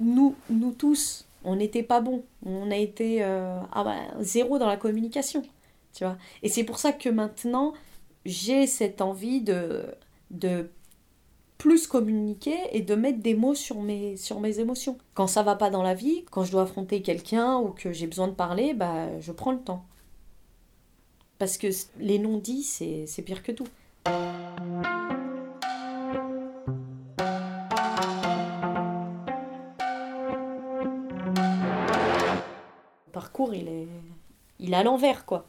nous, 0.00 0.34
nous 0.50 0.72
tous, 0.72 1.26
on 1.44 1.56
n'était 1.56 1.82
pas 1.82 2.00
bons. 2.00 2.24
On 2.44 2.70
a 2.70 2.76
été 2.76 3.22
ah 3.22 3.84
bah, 3.84 3.96
zéro 4.20 4.58
dans 4.58 4.66
la 4.66 4.76
communication. 4.76 5.42
Tu 5.94 6.04
vois 6.04 6.16
et 6.42 6.48
c'est 6.48 6.64
pour 6.64 6.78
ça 6.78 6.92
que 6.92 7.08
maintenant, 7.08 7.74
j'ai 8.24 8.66
cette 8.66 9.00
envie 9.00 9.40
de, 9.40 9.84
de 10.32 10.68
plus 11.58 11.86
communiquer 11.86 12.56
et 12.72 12.82
de 12.82 12.94
mettre 12.94 13.20
des 13.20 13.34
mots 13.34 13.54
sur 13.54 13.80
mes, 13.80 14.16
sur 14.16 14.40
mes 14.40 14.60
émotions. 14.60 14.98
Quand 15.14 15.26
ça 15.26 15.42
va 15.42 15.56
pas 15.56 15.70
dans 15.70 15.82
la 15.82 15.94
vie, 15.94 16.24
quand 16.30 16.44
je 16.44 16.52
dois 16.52 16.62
affronter 16.62 17.02
quelqu'un 17.02 17.56
ou 17.58 17.70
que 17.70 17.92
j'ai 17.92 18.06
besoin 18.06 18.28
de 18.28 18.34
parler, 18.34 18.74
bah, 18.74 19.18
je 19.20 19.32
prends 19.32 19.52
le 19.52 19.60
temps. 19.60 19.84
Parce 21.38 21.58
que 21.58 21.68
les 21.98 22.18
non-dits, 22.18 22.62
c'est 22.62 23.22
pire 23.22 23.42
que 23.42 23.52
tout. 23.52 23.66
Le 33.06 33.12
parcours, 33.12 33.54
il 33.54 33.68
est, 33.68 33.88
il 34.60 34.74
à 34.74 34.82
l'envers, 34.82 35.26
quoi. 35.26 35.46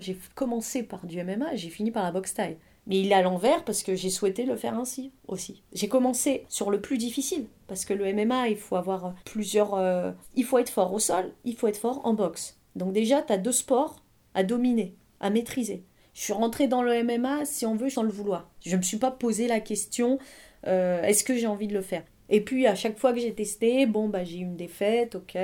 J'ai 0.00 0.18
commencé 0.34 0.82
par 0.82 1.06
du 1.06 1.22
MMA, 1.22 1.54
j'ai 1.54 1.70
fini 1.70 1.92
par 1.92 2.02
la 2.02 2.10
boxe 2.10 2.34
taille. 2.34 2.56
Mais 2.86 3.00
il 3.00 3.12
est 3.12 3.14
à 3.14 3.22
l'envers 3.22 3.64
parce 3.64 3.82
que 3.82 3.94
j'ai 3.94 4.10
souhaité 4.10 4.44
le 4.44 4.56
faire 4.56 4.78
ainsi 4.78 5.10
aussi. 5.26 5.62
J'ai 5.72 5.88
commencé 5.88 6.44
sur 6.48 6.70
le 6.70 6.80
plus 6.80 6.98
difficile 6.98 7.46
parce 7.66 7.84
que 7.84 7.94
le 7.94 8.12
MMA, 8.12 8.48
il 8.48 8.56
faut 8.56 8.76
avoir 8.76 9.14
plusieurs. 9.24 9.74
Euh, 9.74 10.12
il 10.34 10.44
faut 10.44 10.58
être 10.58 10.70
fort 10.70 10.92
au 10.92 10.98
sol, 10.98 11.32
il 11.44 11.56
faut 11.56 11.68
être 11.68 11.78
fort 11.78 12.02
en 12.04 12.12
boxe. 12.12 12.58
Donc 12.76 12.92
déjà, 12.92 13.22
tu 13.22 13.32
as 13.32 13.38
deux 13.38 13.52
sports 13.52 14.02
à 14.34 14.42
dominer, 14.42 14.94
à 15.20 15.30
maîtriser. 15.30 15.84
Je 16.12 16.20
suis 16.20 16.32
rentrée 16.32 16.68
dans 16.68 16.82
le 16.82 17.02
MMA, 17.02 17.44
si 17.44 17.66
on 17.66 17.74
veut, 17.74 17.90
sans 17.90 18.02
le 18.02 18.10
vouloir. 18.10 18.50
Je 18.64 18.72
ne 18.72 18.76
me 18.76 18.82
suis 18.82 18.98
pas 18.98 19.10
posé 19.10 19.48
la 19.48 19.60
question 19.60 20.18
euh, 20.66 21.02
est-ce 21.02 21.24
que 21.24 21.36
j'ai 21.36 21.46
envie 21.46 21.68
de 21.68 21.74
le 21.74 21.82
faire? 21.82 22.04
Et 22.28 22.40
puis, 22.40 22.66
à 22.66 22.74
chaque 22.74 22.98
fois 22.98 23.12
que 23.12 23.20
j'ai 23.20 23.34
testé, 23.34 23.86
bon, 23.86 24.08
bah, 24.08 24.24
j'ai 24.24 24.38
eu 24.38 24.42
une 24.42 24.56
défaite, 24.56 25.14
ok. 25.16 25.36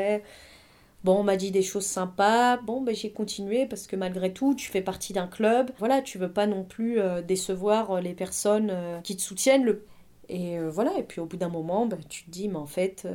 Bon, 1.03 1.21
on 1.21 1.23
m'a 1.23 1.37
dit 1.37 1.51
des 1.51 1.63
choses 1.63 1.87
sympas. 1.87 2.59
Bon, 2.59 2.83
ben, 2.83 2.95
j'ai 2.95 3.11
continué 3.11 3.67
parce 3.67 3.87
que 3.87 3.97
malgré 3.97 4.33
tout, 4.35 4.55
tu 4.55 4.71
fais 4.71 4.83
partie 4.83 5.15
d'un 5.15 5.27
club. 5.27 5.71
Voilà, 5.79 6.03
tu 6.03 6.19
veux 6.19 6.31
pas 6.31 6.47
non 6.47 6.63
plus 6.63 7.01
euh, 7.01 7.23
décevoir 7.23 7.93
euh, 7.93 8.01
les 8.01 8.13
personnes 8.13 8.69
euh, 8.71 9.01
qui 9.01 9.17
te 9.17 9.23
soutiennent. 9.23 9.65
Le... 9.65 9.87
Et 10.29 10.61
voilà, 10.61 10.97
et 10.99 11.03
puis 11.03 11.21
au 11.21 11.27
bout 11.27 11.37
d'un 11.39 11.49
moment, 11.49 11.87
ben, 11.87 11.99
tu 12.09 12.25
te 12.25 12.31
dis, 12.31 12.49
mais 12.49 12.57
en 12.57 12.67
fait, 12.67 13.09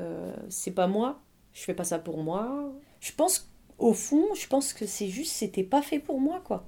c'est 0.50 0.72
pas 0.72 0.88
moi. 0.88 1.22
Je 1.54 1.62
fais 1.62 1.74
pas 1.74 1.86
ça 1.86 1.98
pour 1.98 2.18
moi. 2.18 2.74
Je 3.00 3.14
pense, 3.14 3.50
au 3.78 3.94
fond, 3.94 4.26
je 4.36 4.48
pense 4.48 4.74
que 4.74 4.86
c'est 4.86 5.08
juste, 5.08 5.32
c'était 5.32 5.64
pas 5.64 5.82
fait 5.82 6.00
pour 6.00 6.20
moi, 6.20 6.42
quoi. 6.44 6.68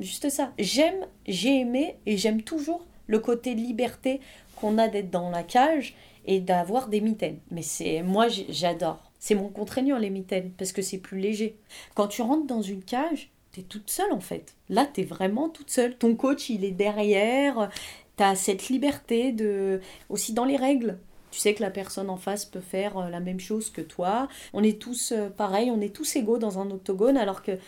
Juste 0.00 0.28
ça. 0.28 0.52
J'aime, 0.58 1.06
j'ai 1.28 1.60
aimé 1.60 1.98
et 2.04 2.16
j'aime 2.16 2.42
toujours 2.42 2.84
le 3.06 3.20
côté 3.20 3.54
liberté 3.54 4.20
qu'on 4.56 4.76
a 4.78 4.88
d'être 4.88 5.10
dans 5.10 5.30
la 5.30 5.44
cage 5.44 5.94
et 6.26 6.40
d'avoir 6.40 6.88
des 6.88 7.00
mitaines. 7.00 7.38
Mais 7.52 7.62
c'est 7.62 8.02
moi 8.02 8.26
j'adore. 8.28 9.05
C'est 9.26 9.34
mon 9.34 9.48
contraignant 9.48 9.98
les 9.98 10.10
mitaines 10.10 10.52
parce 10.56 10.70
que 10.70 10.82
c'est 10.82 10.98
plus 10.98 11.18
léger. 11.18 11.58
Quand 11.96 12.06
tu 12.06 12.22
rentres 12.22 12.46
dans 12.46 12.62
une 12.62 12.84
cage, 12.84 13.32
tu 13.50 13.58
es 13.58 13.62
toute 13.64 13.90
seule 13.90 14.12
en 14.12 14.20
fait. 14.20 14.54
Là, 14.68 14.86
tu 14.86 15.00
es 15.00 15.04
vraiment 15.04 15.48
toute 15.48 15.68
seule. 15.68 15.98
Ton 15.98 16.14
coach, 16.14 16.48
il 16.48 16.64
est 16.64 16.70
derrière. 16.70 17.68
Tu 18.16 18.22
as 18.22 18.36
cette 18.36 18.68
liberté 18.68 19.32
de 19.32 19.80
aussi 20.10 20.32
dans 20.32 20.44
les 20.44 20.54
règles. 20.54 21.00
Tu 21.32 21.40
sais 21.40 21.54
que 21.54 21.62
la 21.64 21.72
personne 21.72 22.08
en 22.08 22.16
face 22.16 22.44
peut 22.44 22.60
faire 22.60 22.98
euh, 22.98 23.08
la 23.10 23.18
même 23.18 23.40
chose 23.40 23.68
que 23.68 23.80
toi. 23.80 24.28
On 24.52 24.62
est 24.62 24.80
tous 24.80 25.10
euh, 25.10 25.28
pareils, 25.28 25.72
on 25.72 25.80
est 25.80 25.92
tous 25.92 26.14
égaux 26.14 26.38
dans 26.38 26.60
un 26.60 26.70
octogone 26.70 27.16
alors 27.16 27.42
que 27.42 27.58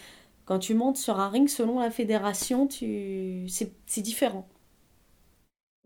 quand 0.45 0.61
tu 0.61 0.75
montes 0.75 0.97
sur 0.97 1.19
un 1.19 1.29
ring 1.29 1.49
selon 1.49 1.81
la 1.81 1.91
fédération, 1.91 2.69
tu 2.69 3.49
c'est 3.49 4.00
différent. 4.00 4.47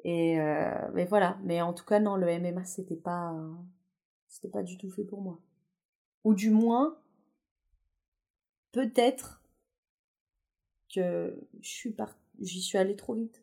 Et 0.04 0.38
euh, 0.38 0.70
mais 0.92 1.06
voilà, 1.06 1.38
mais 1.44 1.62
en 1.62 1.72
tout 1.72 1.86
cas 1.86 1.98
non, 1.98 2.16
le 2.16 2.26
MMA 2.38 2.66
c'était 2.66 2.94
pas 2.94 3.34
c'était 4.28 4.48
pas 4.48 4.62
du 4.62 4.76
tout 4.76 4.90
fait 4.90 5.04
pour 5.04 5.22
moi. 5.22 5.40
Ou 6.24 6.34
du 6.34 6.50
moins 6.50 6.96
peut-être 8.72 9.42
que 10.94 11.34
je 11.60 11.68
suis 11.68 11.90
part... 11.92 12.16
j'y 12.40 12.62
suis 12.62 12.78
allée 12.78 12.96
trop 12.96 13.14
vite. 13.14 13.42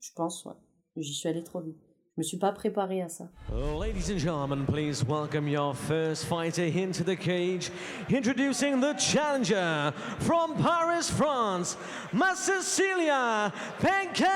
Je 0.00 0.10
pense 0.14 0.44
ouais, 0.44 0.54
j'y 0.96 1.14
suis 1.14 1.28
allée 1.28 1.42
trop 1.42 1.60
vite. 1.60 1.78
Je 2.16 2.20
me 2.20 2.24
suis 2.24 2.36
pas 2.36 2.50
préparée 2.50 3.00
à 3.00 3.08
ça. 3.08 3.28
Ladies 3.52 4.10
and 4.12 4.18
gentlemen, 4.18 4.66
please 4.66 5.04
welcome 5.04 5.46
your 5.46 5.72
first 5.72 6.24
fighter 6.24 6.64
into 6.64 7.04
the 7.04 7.16
cage. 7.16 7.70
Introducing 8.10 8.80
the 8.80 8.92
challenger 8.98 9.92
from 10.18 10.56
Paris, 10.56 11.08
France, 11.08 11.76
Massilia 12.12 13.52
Penketeci. 13.80 14.28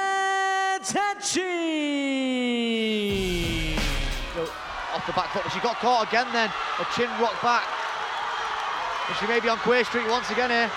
Off 4.94 5.04
the 5.06 5.12
back 5.12 5.32
foot, 5.32 5.42
but 5.42 5.52
she 5.52 5.58
got 5.60 5.80
caught 5.80 6.06
again 6.06 6.28
then. 6.32 6.50
A 6.78 6.84
chin 6.94 7.10
rock 7.20 7.34
back. 7.42 7.81
And 9.12 9.18
she 9.18 9.26
may 9.26 9.40
be 9.40 9.50
on 9.50 9.58
Queer 9.58 9.84
Street 9.84 10.08
once 10.08 10.30
again 10.30 10.48
here. 10.48 10.70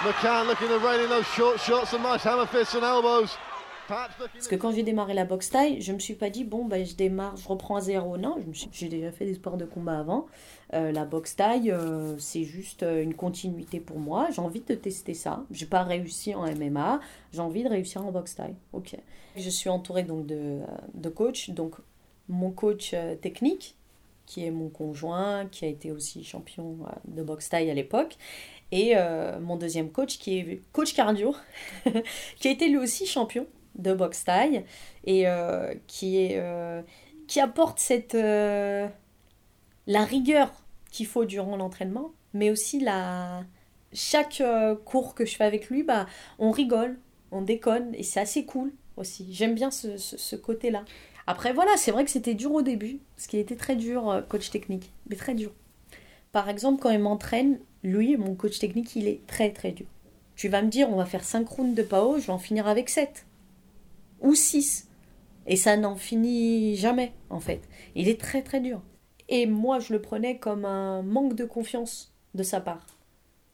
McCann 0.00 0.48
looking 0.48 0.66
to 0.66 0.78
rain 0.78 1.00
in 1.00 1.08
those 1.08 1.26
short 1.26 1.60
shots 1.60 1.92
and 1.92 2.02
nice 2.02 2.24
hammer 2.24 2.46
fists 2.46 2.74
and 2.74 2.82
elbows. 2.82 3.36
Parce 3.86 4.48
que 4.48 4.56
quand 4.56 4.72
j'ai 4.72 4.82
démarré 4.82 5.14
la 5.14 5.24
boxe 5.24 5.50
taille, 5.50 5.80
je 5.80 5.92
me 5.92 6.00
suis 6.00 6.14
pas 6.14 6.28
dit 6.28 6.42
bon 6.42 6.64
ben 6.64 6.84
je 6.84 6.96
démarre, 6.96 7.36
je 7.36 7.46
reprends 7.46 7.76
à 7.76 7.80
zéro. 7.80 8.16
Non, 8.16 8.38
j'ai 8.72 8.88
déjà 8.88 9.12
fait 9.12 9.24
des 9.24 9.34
sports 9.34 9.56
de 9.56 9.66
combat 9.66 10.00
avant. 10.00 10.26
Euh, 10.74 10.90
la 10.90 11.04
boxe 11.04 11.36
taille, 11.36 11.70
euh, 11.70 12.18
c'est 12.18 12.42
juste 12.42 12.82
euh, 12.82 13.04
une 13.04 13.14
continuité 13.14 13.78
pour 13.78 14.00
moi. 14.00 14.30
J'ai 14.32 14.40
envie 14.40 14.62
de 14.62 14.74
tester 14.74 15.14
ça. 15.14 15.44
J'ai 15.52 15.66
pas 15.66 15.84
réussi 15.84 16.34
en 16.34 16.42
MMA, 16.42 16.98
j'ai 17.32 17.40
envie 17.40 17.62
de 17.62 17.68
réussir 17.68 18.04
en 18.04 18.10
boxe 18.10 18.34
taille. 18.34 18.56
Ok. 18.72 18.96
Je 19.36 19.50
suis 19.50 19.68
entourée 19.68 20.02
donc 20.02 20.26
de, 20.26 20.58
de 20.94 21.08
coachs. 21.08 21.50
Donc 21.50 21.76
mon 22.28 22.50
coach 22.50 22.96
technique, 23.22 23.76
qui 24.26 24.44
est 24.44 24.50
mon 24.50 24.68
conjoint, 24.68 25.46
qui 25.46 25.64
a 25.64 25.68
été 25.68 25.92
aussi 25.92 26.24
champion 26.24 26.78
de 27.06 27.22
boxe 27.22 27.48
taille 27.48 27.70
à 27.70 27.74
l'époque. 27.74 28.16
Et 28.72 28.94
mon 29.40 29.56
deuxième 29.56 29.90
coach, 29.90 30.18
qui 30.18 30.38
est 30.38 30.62
coach 30.72 30.92
cardio, 30.92 31.34
qui 32.36 32.48
a 32.48 32.50
été 32.50 32.68
lui 32.68 32.78
aussi 32.78 33.06
champion 33.06 33.46
de 33.78 33.92
boxe 33.94 34.24
taille 34.24 34.64
et 35.04 35.28
euh, 35.28 35.74
qui, 35.86 36.18
est, 36.18 36.38
euh, 36.38 36.82
qui 37.26 37.40
apporte 37.40 37.78
cette, 37.78 38.14
euh, 38.14 38.88
la 39.86 40.04
rigueur 40.04 40.50
qu'il 40.90 41.06
faut 41.06 41.24
durant 41.24 41.56
l'entraînement, 41.56 42.12
mais 42.32 42.50
aussi 42.50 42.80
la, 42.80 43.44
chaque 43.92 44.42
cours 44.84 45.14
que 45.14 45.24
je 45.24 45.36
fais 45.36 45.44
avec 45.44 45.68
lui, 45.68 45.82
bah, 45.82 46.06
on 46.38 46.50
rigole, 46.50 46.98
on 47.30 47.42
déconne 47.42 47.94
et 47.94 48.02
c'est 48.02 48.20
assez 48.20 48.44
cool 48.44 48.72
aussi. 48.96 49.26
J'aime 49.30 49.54
bien 49.54 49.70
ce, 49.70 49.96
ce, 49.96 50.36
côté-là. 50.36 50.84
Après, 51.26 51.52
voilà, 51.52 51.76
c'est 51.76 51.90
vrai 51.90 52.04
que 52.04 52.10
c'était 52.10 52.34
dur 52.34 52.52
au 52.52 52.62
début, 52.62 53.00
ce 53.16 53.26
qui 53.28 53.38
était 53.38 53.56
très 53.56 53.76
dur, 53.76 54.24
coach 54.28 54.50
technique, 54.50 54.92
mais 55.08 55.16
très 55.16 55.34
dur. 55.34 55.52
Par 56.32 56.48
exemple, 56.48 56.80
quand 56.80 56.90
il 56.90 57.00
m'entraîne, 57.00 57.58
lui, 57.82 58.16
mon 58.16 58.34
coach 58.34 58.58
technique, 58.58 58.94
il 58.94 59.08
est 59.08 59.26
très 59.26 59.50
très 59.50 59.72
dur. 59.72 59.86
Tu 60.36 60.48
vas 60.48 60.62
me 60.62 60.68
dire, 60.68 60.90
on 60.90 60.96
va 60.96 61.06
faire 61.06 61.24
5 61.24 61.48
rounds 61.48 61.74
de 61.74 61.82
PAO, 61.82 62.18
je 62.18 62.26
vais 62.26 62.32
en 62.32 62.38
finir 62.38 62.66
avec 62.66 62.90
7 62.90 63.26
ou 64.20 64.34
6. 64.34 64.88
Et 65.46 65.56
ça 65.56 65.76
n'en 65.76 65.96
finit 65.96 66.76
jamais, 66.76 67.12
en 67.30 67.40
fait. 67.40 67.62
Il 67.94 68.08
est 68.08 68.20
très 68.20 68.42
très 68.42 68.60
dur. 68.60 68.82
Et 69.28 69.46
moi, 69.46 69.78
je 69.78 69.92
le 69.92 70.00
prenais 70.00 70.38
comme 70.38 70.64
un 70.64 71.02
manque 71.02 71.34
de 71.34 71.44
confiance 71.44 72.12
de 72.34 72.42
sa 72.42 72.60
part. 72.60 72.86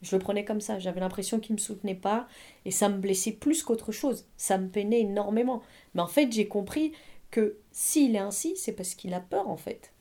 Je 0.02 0.16
le 0.16 0.20
prenais 0.20 0.44
comme 0.44 0.60
ça. 0.60 0.78
J'avais 0.78 1.00
l'impression 1.00 1.38
qu'il 1.38 1.54
ne 1.54 1.60
me 1.60 1.62
soutenait 1.64 1.94
pas 1.94 2.26
et 2.64 2.70
ça 2.70 2.88
me 2.88 2.98
blessait 2.98 3.32
plus 3.32 3.62
qu'autre 3.62 3.92
chose. 3.92 4.26
Ça 4.36 4.58
me 4.58 4.68
peinait 4.68 5.00
énormément. 5.00 5.62
Mais 5.94 6.02
en 6.02 6.08
fait, 6.08 6.32
j'ai 6.32 6.48
compris 6.48 6.92
que 7.32 7.58
s'il 7.72 8.14
est 8.14 8.20
ainsi, 8.20 8.56
c'est 8.56 8.72
parce 8.72 8.94
qu'il 8.94 9.12
a 9.14 9.20
peur, 9.20 9.48
en 9.48 9.56
fait. 9.56 9.92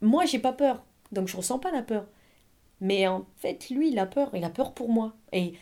Moi, 0.00 0.24
j'ai 0.24 0.38
pas 0.38 0.54
peur. 0.54 0.82
Donc, 1.12 1.28
je 1.28 1.36
ressens 1.36 1.58
pas 1.58 1.70
la 1.70 1.82
peur. 1.82 2.06
Mais 2.80 3.06
en 3.06 3.26
fait, 3.36 3.68
lui, 3.68 3.90
il 3.90 3.98
a 3.98 4.06
peur. 4.06 4.30
Il 4.34 4.44
a 4.44 4.50
peur 4.50 4.72
pour 4.72 4.88
moi. 4.88 5.14
Et, 5.32 5.52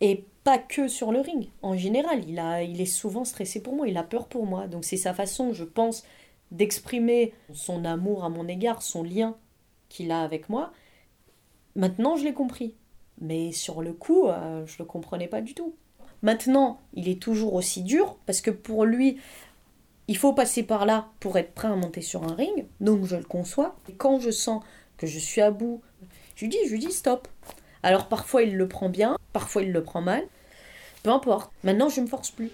et 0.00 0.24
pas 0.46 0.58
que 0.58 0.86
sur 0.86 1.10
le 1.10 1.20
ring. 1.20 1.48
En 1.62 1.76
général, 1.76 2.22
il, 2.28 2.38
a, 2.38 2.62
il 2.62 2.80
est 2.80 2.86
souvent 2.86 3.24
stressé 3.24 3.60
pour 3.60 3.74
moi, 3.74 3.88
il 3.88 3.96
a 3.96 4.04
peur 4.04 4.28
pour 4.28 4.46
moi. 4.46 4.68
Donc 4.68 4.84
c'est 4.84 4.96
sa 4.96 5.12
façon, 5.12 5.52
je 5.52 5.64
pense, 5.64 6.04
d'exprimer 6.52 7.34
son 7.52 7.84
amour 7.84 8.24
à 8.24 8.28
mon 8.28 8.46
égard, 8.46 8.80
son 8.80 9.02
lien 9.02 9.36
qu'il 9.88 10.12
a 10.12 10.22
avec 10.22 10.48
moi. 10.48 10.72
Maintenant, 11.74 12.16
je 12.16 12.24
l'ai 12.24 12.32
compris. 12.32 12.76
Mais 13.20 13.50
sur 13.50 13.82
le 13.82 13.92
coup, 13.92 14.28
euh, 14.28 14.64
je 14.66 14.78
le 14.78 14.84
comprenais 14.84 15.26
pas 15.26 15.40
du 15.40 15.54
tout. 15.54 15.74
Maintenant, 16.22 16.80
il 16.94 17.08
est 17.08 17.20
toujours 17.20 17.54
aussi 17.54 17.82
dur 17.82 18.16
parce 18.26 18.40
que 18.40 18.50
pour 18.50 18.84
lui, 18.84 19.18
il 20.08 20.16
faut 20.16 20.32
passer 20.32 20.62
par 20.62 20.86
là 20.86 21.08
pour 21.20 21.36
être 21.38 21.52
prêt 21.52 21.68
à 21.68 21.76
monter 21.76 22.00
sur 22.00 22.24
un 22.24 22.34
ring. 22.34 22.66
Donc 22.80 23.04
je 23.04 23.16
le 23.16 23.24
conçois. 23.24 23.76
Et 23.88 23.92
quand 23.92 24.20
je 24.20 24.30
sens 24.30 24.62
que 24.96 25.06
je 25.06 25.18
suis 25.18 25.40
à 25.40 25.50
bout, 25.50 25.82
je 26.34 26.44
lui 26.44 26.48
dis, 26.48 26.58
je 26.66 26.72
lui 26.72 26.78
dis 26.78 26.92
stop. 26.92 27.28
Alors 27.82 28.08
parfois 28.08 28.42
il 28.42 28.56
le 28.56 28.68
prend 28.68 28.88
bien, 28.88 29.16
parfois 29.32 29.62
il 29.62 29.72
le 29.72 29.82
prend 29.82 30.00
mal. 30.00 30.24
Peu 31.02 31.10
importe. 31.10 31.52
Maintenant, 31.62 31.88
je 31.88 32.00
me 32.00 32.06
force 32.06 32.32
plus. 32.32 32.50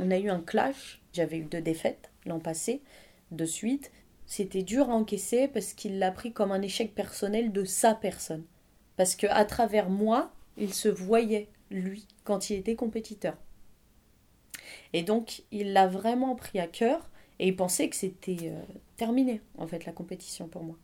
On 0.00 0.10
a 0.10 0.16
eu 0.16 0.30
un 0.30 0.40
clash. 0.40 1.00
J'avais 1.12 1.38
eu 1.38 1.42
deux 1.42 1.60
défaites 1.60 2.10
l'an 2.24 2.38
passé, 2.38 2.80
de 3.30 3.44
suite. 3.44 3.90
C'était 4.26 4.62
dur 4.62 4.90
à 4.90 4.94
encaisser 4.94 5.48
parce 5.48 5.72
qu'il 5.72 5.98
l'a 5.98 6.10
pris 6.10 6.32
comme 6.32 6.52
un 6.52 6.62
échec 6.62 6.94
personnel 6.94 7.52
de 7.52 7.64
sa 7.64 7.94
personne. 7.94 8.44
Parce 8.96 9.16
que 9.16 9.26
à 9.28 9.44
travers 9.44 9.88
moi, 9.88 10.32
il 10.56 10.74
se 10.74 10.88
voyait, 10.88 11.48
lui, 11.70 12.06
quand 12.24 12.50
il 12.50 12.56
était 12.56 12.74
compétiteur. 12.74 13.36
Et 14.92 15.02
donc, 15.02 15.42
il 15.50 15.72
l'a 15.72 15.86
vraiment 15.86 16.34
pris 16.34 16.58
à 16.58 16.66
cœur 16.66 17.08
et 17.38 17.48
il 17.48 17.56
pensait 17.56 17.88
que 17.88 17.96
c'était 17.96 18.50
euh, 18.50 18.60
terminé, 18.96 19.40
en 19.56 19.66
fait, 19.66 19.84
la 19.86 19.92
compétition 19.92 20.48
pour 20.48 20.64
moi. 20.64 20.76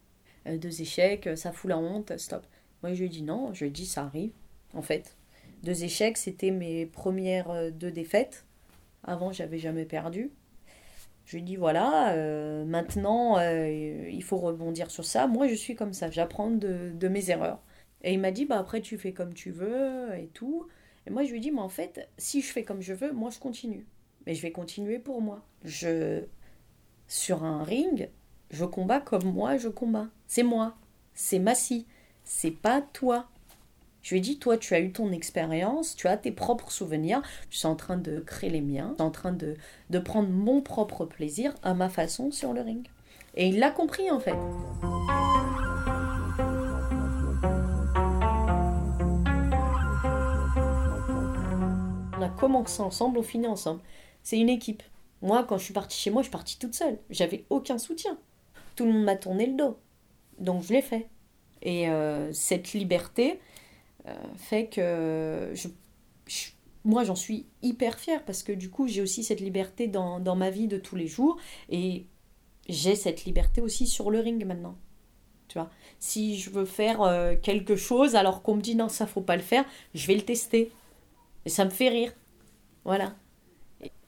Euh, 0.47 0.57
deux 0.57 0.81
échecs, 0.81 1.29
ça 1.37 1.53
fout 1.53 1.69
la 1.69 1.79
honte, 1.79 2.17
stop. 2.19 2.47
Moi, 2.83 2.95
je 2.95 3.01
lui 3.01 3.07
ai 3.07 3.09
dit 3.09 3.23
non, 3.23 3.53
je 3.53 3.61
lui 3.65 3.69
ai 3.69 3.73
dit 3.73 3.87
ça 3.87 4.05
arrive, 4.05 4.33
en 4.75 4.83
fait. 4.83 5.17
Deux 5.63 5.85
échecs, 5.85 6.19
c'était 6.19 6.51
mes 6.51 6.87
premières 6.87 7.51
euh, 7.51 7.71
deux 7.71 7.91
défaites. 7.91 8.45
Avant, 9.03 9.33
j'avais 9.33 9.59
jamais 9.59 9.87
perdu. 9.87 10.31
Je 11.25 11.37
lui 11.37 11.43
dit 11.43 11.57
voilà, 11.57 12.15
maintenant, 12.67 13.41
il 13.41 14.23
faut 14.23 14.37
rebondir 14.39 14.91
sur 14.91 15.05
ça. 15.05 15.27
Moi, 15.27 15.49
je 15.49 15.55
suis 15.55 15.75
comme 15.75 15.93
ça, 15.93 16.11
j'apprends 16.11 16.51
de, 16.51 16.93
de 16.95 17.09
mes 17.09 17.31
erreurs. 17.31 17.61
Et 18.03 18.13
il 18.13 18.21
m'a 18.21 18.31
dit 18.31 18.45
bah 18.45 18.59
après, 18.59 18.81
tu 18.83 18.99
fais 18.99 19.13
comme 19.13 19.33
tu 19.33 19.51
veux 19.51 20.15
et 20.17 20.29
tout. 20.35 20.69
Et 21.07 21.11
moi, 21.11 21.25
je 21.25 21.33
lui 21.33 21.41
dit 21.41 21.51
mais 21.51 21.61
en 21.61 21.69
fait, 21.71 22.09
si 22.19 22.43
je 22.43 22.53
fais 22.53 22.63
comme 22.63 22.83
je 22.83 22.93
veux, 22.93 23.13
moi, 23.13 23.31
je 23.31 23.39
continue. 23.39 23.87
Mais 24.27 24.35
je 24.35 24.43
vais 24.43 24.53
continuer 24.53 24.99
pour 24.99 25.21
moi. 25.23 25.43
Je 25.65 26.25
sur 27.09 27.45
un 27.45 27.63
ring, 27.63 28.11
je 28.51 28.65
combats 28.65 29.01
comme 29.01 29.33
moi 29.33 29.57
je 29.57 29.69
combats. 29.69 30.09
C'est 30.27 30.43
moi. 30.43 30.77
C'est 31.15 31.39
Massy. 31.39 31.87
C'est 32.25 32.51
pas 32.51 32.81
toi. 32.81 33.29
Je 34.05 34.11
lui 34.11 34.19
ai 34.19 34.21
dit, 34.21 34.39
toi, 34.39 34.59
tu 34.59 34.75
as 34.75 34.81
eu 34.81 34.93
ton 34.93 35.13
expérience, 35.13 35.97
tu 35.97 36.09
as 36.09 36.19
tes 36.19 36.31
propres 36.31 36.71
souvenirs, 36.71 37.23
je 37.49 37.57
suis 37.57 37.67
en 37.67 37.75
train 37.75 37.97
de 37.97 38.21
créer 38.21 38.51
les 38.51 38.61
miens, 38.61 38.91
je 38.91 38.95
suis 38.97 39.03
en 39.03 39.11
train 39.11 39.33
de, 39.33 39.57
de 39.89 39.99
prendre 39.99 40.29
mon 40.29 40.61
propre 40.61 41.07
plaisir 41.07 41.55
à 41.63 41.73
ma 41.73 41.89
façon 41.89 42.31
sur 42.31 42.53
le 42.53 42.61
ring. 42.61 42.87
Et 43.35 43.49
il 43.49 43.59
l'a 43.59 43.71
compris 43.71 44.11
en 44.11 44.21
fait. 44.21 44.37
a 52.23 52.29
commencé 52.29 52.83
ensemble, 52.83 53.19
on 53.19 53.23
finit 53.23 53.47
ensemble. 53.47 53.81
C'est 54.23 54.39
une 54.39 54.51
équipe. 54.51 54.83
Moi, 55.23 55.45
quand 55.45 55.57
je 55.57 55.65
suis 55.65 55.75
partie 55.75 55.99
chez 55.99 56.11
moi, 56.11 56.21
je 56.21 56.27
suis 56.27 56.33
partie 56.33 56.59
toute 56.59 56.75
seule. 56.75 56.99
J'avais 57.09 57.47
aucun 57.49 57.79
soutien. 57.79 58.19
Tout 58.77 58.85
le 58.85 58.93
monde 58.93 59.05
m'a 59.05 59.17
tourné 59.17 59.47
le 59.47 59.55
dos. 59.55 59.79
Donc 60.39 60.63
je 60.63 60.75
l'ai 60.75 60.83
fait. 60.83 61.09
Et 61.63 61.89
euh, 61.89 62.31
cette 62.33 62.75
liberté 62.75 63.41
fait 64.37 64.67
que 64.67 65.53
je, 65.55 65.69
moi, 66.85 67.03
j'en 67.03 67.15
suis 67.15 67.47
hyper 67.63 67.99
fière 67.99 68.25
parce 68.25 68.43
que 68.43 68.53
du 68.53 68.71
coup, 68.71 68.87
j'ai 68.87 69.01
aussi 69.01 69.25
cette 69.25 69.41
liberté 69.41 69.89
dans, 69.89 70.21
dans 70.21 70.37
ma 70.37 70.51
vie 70.51 70.69
de 70.69 70.77
tous 70.77 70.97
les 70.97 71.07
jours. 71.07 71.39
Et 71.71 72.07
j'ai 72.69 72.95
cette 72.95 73.25
liberté 73.25 73.61
aussi 73.61 73.87
sur 73.87 74.11
le 74.11 74.21
ring 74.21 74.45
maintenant. 74.45 74.77
Tu 75.49 75.59
vois, 75.59 75.71
si 75.99 76.39
je 76.39 76.51
veux 76.51 76.65
faire 76.65 77.03
euh, 77.03 77.35
quelque 77.41 77.77
chose 77.77 78.17
alors 78.17 78.43
qu'on 78.43 78.57
me 78.57 78.61
dit 78.61 78.75
non, 78.75 78.89
ça 78.89 79.07
faut 79.07 79.21
pas 79.21 79.37
le 79.37 79.43
faire, 79.43 79.65
je 79.95 80.07
vais 80.07 80.15
le 80.15 80.23
tester. 80.23 80.73
Et 81.47 81.49
ça 81.49 81.65
me 81.65 81.71
fait 81.71 81.89
rire. 81.89 82.13
Voilà. 82.85 83.15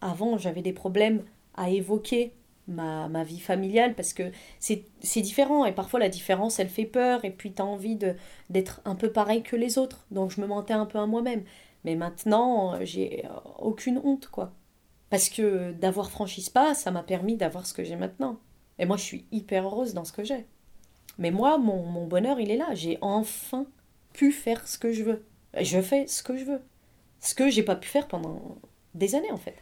avant, 0.02 0.36
j'avais 0.36 0.62
des 0.62 0.72
problèmes 0.74 1.24
à 1.54 1.70
évoquer 1.70 2.32
ma, 2.68 3.08
ma 3.08 3.25
vie 3.25 3.40
familiale 3.40 3.94
parce 3.94 4.12
que 4.12 4.30
c'est 4.58 5.20
différent 5.20 5.64
et 5.64 5.73
parfois 5.73 6.00
la 6.00 6.08
différence 6.08 6.58
elle 6.58 6.68
fait 6.68 6.85
peur 6.85 7.25
et 7.25 7.30
puis 7.30 7.52
tu 7.52 7.62
as 7.62 7.64
envie 7.64 7.99
d'être 8.50 8.80
un 8.85 8.94
peu 8.94 9.11
pareil 9.11 9.42
que 9.42 9.56
les 9.56 9.78
autres. 9.78 10.06
Donc 10.11 10.30
je 10.30 10.40
me 10.40 10.46
mentais 10.46 10.75
un 10.75 10.87
peu 10.87 10.99
à 10.99 11.06
moi-même. 11.06 11.44
Mais 11.85 11.94
maintenant, 11.94 12.85
j'ai 12.85 13.25
aucune 13.58 14.00
honte 14.02 14.28
quoi. 14.28 14.52
Parce 15.11 15.28
que 15.28 15.73
d'avoir 15.73 16.11
franchi 16.11 16.42
ce 16.42 16.50
pas, 16.50 16.75
ça 16.75 16.90
m'a 16.90 17.02
permis 17.02 17.37
d'avoir 17.37 17.66
ce 17.66 17.75
que 17.75 17.85
j'ai 17.85 17.96
maintenant. 17.96 18.40
Et 18.78 18.87
moi, 18.87 18.96
je 18.96 19.02
suis 19.02 19.26
hyper 19.32 19.64
heureuse 19.64 19.94
dans 19.94 20.04
ce 20.04 20.12
que 20.12 20.25
j'ai. 20.25 20.46
Mais 21.18 21.30
moi, 21.30 21.58
mon, 21.58 21.85
mon 21.85 22.06
bonheur, 22.06 22.40
il 22.40 22.50
est 22.50 22.56
là. 22.56 22.75
J'ai 22.75 22.99
enfin 23.00 23.66
pu 24.12 24.32
faire 24.32 24.66
ce 24.66 24.78
que 24.78 24.92
je 24.92 25.04
veux. 25.04 25.25
Je 25.58 25.80
fais 25.80 26.06
ce 26.06 26.23
que 26.23 26.37
je 26.37 26.44
veux. 26.44 26.61
Ce 27.20 27.35
que 27.35 27.49
j'ai 27.49 27.62
pas 27.62 27.76
pu 27.76 27.88
faire 27.88 28.08
pendant 28.08 28.58
des 28.94 29.14
années, 29.14 29.30
en 29.30 29.38
fait. 29.38 29.56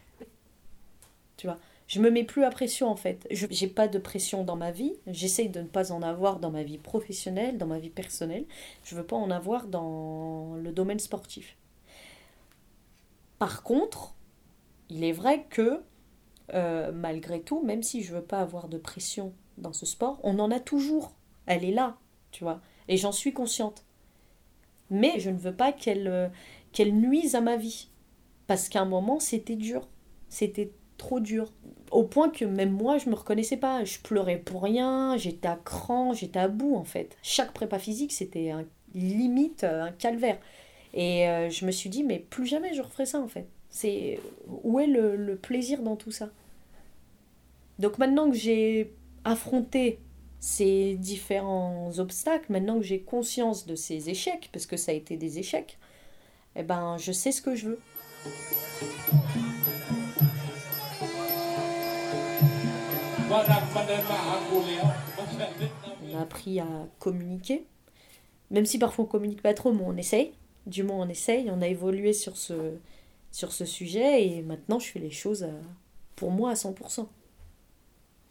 Tu 1.37 1.46
vois? 1.46 1.58
Je 1.86 2.00
me 2.00 2.10
mets 2.10 2.24
plus 2.24 2.44
à 2.44 2.50
pression 2.50 2.88
en 2.88 2.96
fait. 2.96 3.26
Je 3.30 3.46
n'ai 3.46 3.70
pas 3.70 3.88
de 3.88 3.98
pression 3.98 4.44
dans 4.44 4.56
ma 4.56 4.70
vie. 4.70 4.94
J'essaye 5.06 5.48
de 5.48 5.60
ne 5.60 5.66
pas 5.66 5.92
en 5.92 6.02
avoir 6.02 6.40
dans 6.40 6.50
ma 6.50 6.62
vie 6.62 6.78
professionnelle, 6.78 7.58
dans 7.58 7.66
ma 7.66 7.78
vie 7.78 7.90
personnelle. 7.90 8.46
Je 8.84 8.94
veux 8.94 9.04
pas 9.04 9.16
en 9.16 9.30
avoir 9.30 9.66
dans 9.66 10.54
le 10.54 10.72
domaine 10.72 10.98
sportif. 10.98 11.56
Par 13.38 13.62
contre, 13.62 14.14
il 14.88 15.04
est 15.04 15.12
vrai 15.12 15.44
que 15.50 15.82
euh, 16.52 16.92
malgré 16.92 17.40
tout, 17.40 17.62
même 17.62 17.82
si 17.82 18.02
je 18.02 18.14
veux 18.14 18.22
pas 18.22 18.40
avoir 18.40 18.68
de 18.68 18.78
pression 18.78 19.34
dans 19.58 19.72
ce 19.72 19.86
sport, 19.86 20.20
on 20.22 20.38
en 20.38 20.50
a 20.50 20.60
toujours. 20.60 21.12
Elle 21.46 21.64
est 21.64 21.72
là, 21.72 21.98
tu 22.30 22.44
vois. 22.44 22.60
Et 22.88 22.96
j'en 22.96 23.12
suis 23.12 23.32
consciente. 23.32 23.84
Mais 24.90 25.18
je 25.20 25.30
ne 25.30 25.38
veux 25.38 25.54
pas 25.54 25.72
qu'elle 25.72 26.08
euh, 26.08 26.28
qu'elle 26.72 26.94
nuise 26.94 27.34
à 27.34 27.40
ma 27.42 27.56
vie. 27.56 27.88
Parce 28.46 28.68
qu'à 28.68 28.82
un 28.82 28.86
moment, 28.86 29.20
c'était 29.20 29.56
dur. 29.56 29.88
C'était 30.28 30.72
trop 30.96 31.20
dur. 31.20 31.52
Au 31.90 32.02
point 32.02 32.30
que 32.30 32.44
même 32.44 32.70
moi, 32.70 32.98
je 32.98 33.08
me 33.08 33.14
reconnaissais 33.14 33.56
pas. 33.56 33.84
Je 33.84 33.98
pleurais 33.98 34.38
pour 34.38 34.62
rien, 34.62 35.16
j'étais 35.16 35.48
à 35.48 35.56
cran, 35.56 36.12
j'étais 36.12 36.38
à 36.38 36.48
bout 36.48 36.76
en 36.76 36.84
fait. 36.84 37.16
Chaque 37.22 37.52
prépa 37.52 37.78
physique, 37.78 38.12
c'était 38.12 38.50
un, 38.50 38.64
limite 38.94 39.64
un 39.64 39.90
calvaire. 39.92 40.38
Et 40.94 41.28
euh, 41.28 41.50
je 41.50 41.66
me 41.66 41.70
suis 41.70 41.90
dit, 41.90 42.04
mais 42.04 42.18
plus 42.18 42.46
jamais 42.46 42.72
je 42.72 42.82
referai 42.82 43.06
ça 43.06 43.20
en 43.20 43.28
fait. 43.28 43.46
C'est 43.68 44.20
où 44.46 44.78
est 44.78 44.86
le, 44.86 45.36
plaisir 45.36 45.82
dans 45.82 45.96
tout 45.96 46.12
ça? 46.12 46.30
Donc 47.80 47.98
maintenant 47.98 48.30
que 48.30 48.36
j'ai 48.36 48.92
affronté 49.24 49.98
ces 50.38 50.94
différents 50.94 51.90
obstacles, 51.98 52.52
maintenant 52.52 52.78
que 52.78 52.84
j'ai 52.84 53.00
conscience 53.00 53.66
de 53.66 53.74
ces 53.74 54.10
échecs, 54.10 54.50
parce 54.52 54.66
que 54.66 54.76
ça 54.76 54.92
a 54.92 54.94
été 54.94 55.16
des 55.16 55.38
échecs, 55.38 55.78
eh 56.54 56.62
ben 56.62 56.96
je 56.98 57.10
sais 57.10 57.32
ce 57.32 57.42
que 57.42 57.56
je 57.56 57.70
veux. 57.70 57.80
On 66.02 66.18
a 66.18 66.20
appris 66.20 66.60
à 66.60 66.66
communiquer, 67.00 67.64
même 68.50 68.66
si 68.66 68.78
parfois 68.78 69.04
on 69.04 69.08
communique 69.08 69.42
pas 69.42 69.54
trop, 69.54 69.72
mais 69.72 69.82
on 69.84 69.96
essaye. 69.96 70.32
Du 70.66 70.82
moins 70.82 71.04
on 71.04 71.09
essaye, 71.09 71.50
on 71.50 71.61
a 71.61 71.66
évolué 71.66 72.12
sur 72.12 72.37
ce, 72.37 72.74
sur 73.32 73.52
ce 73.52 73.64
sujet 73.64 74.26
et 74.26 74.42
maintenant 74.42 74.78
je 74.78 74.87
fais 74.87 75.00
les 75.00 75.11
choses 75.11 75.46
pour 76.16 76.30
moi 76.30 76.50
à 76.50 76.54
100%. 76.54 77.06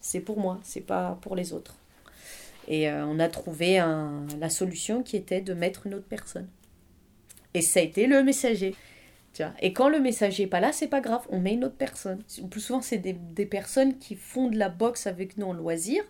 C'est 0.00 0.20
pour 0.20 0.38
moi, 0.38 0.58
c'est 0.62 0.80
pas 0.80 1.18
pour 1.20 1.36
les 1.36 1.52
autres. 1.52 1.76
Et 2.66 2.88
euh, 2.88 3.06
on 3.06 3.18
a 3.20 3.28
trouvé 3.28 3.76
la 4.38 4.50
solution 4.50 5.02
qui 5.02 5.16
était 5.16 5.42
de 5.42 5.54
mettre 5.54 5.86
une 5.86 5.94
autre 5.94 6.06
personne. 6.08 6.48
Et 7.52 7.60
ça 7.60 7.80
a 7.80 7.82
été 7.82 8.06
le 8.06 8.22
messager. 8.22 8.74
Et 9.60 9.72
quand 9.72 9.88
le 9.88 10.00
messager 10.00 10.44
n'est 10.44 10.48
pas 10.48 10.60
là, 10.60 10.72
c'est 10.72 10.88
pas 10.88 11.00
grave, 11.00 11.26
on 11.30 11.40
met 11.40 11.54
une 11.54 11.64
autre 11.64 11.76
personne. 11.76 12.22
Plus 12.50 12.60
souvent, 12.60 12.80
c'est 12.80 12.98
des, 12.98 13.12
des, 13.12 13.46
personnes 13.46 13.98
qui 13.98 14.14
font 14.14 14.48
de 14.48 14.56
la 14.56 14.68
boxe 14.68 15.06
avec 15.06 15.36
nous 15.36 15.46
en 15.46 15.52
loisir, 15.52 16.04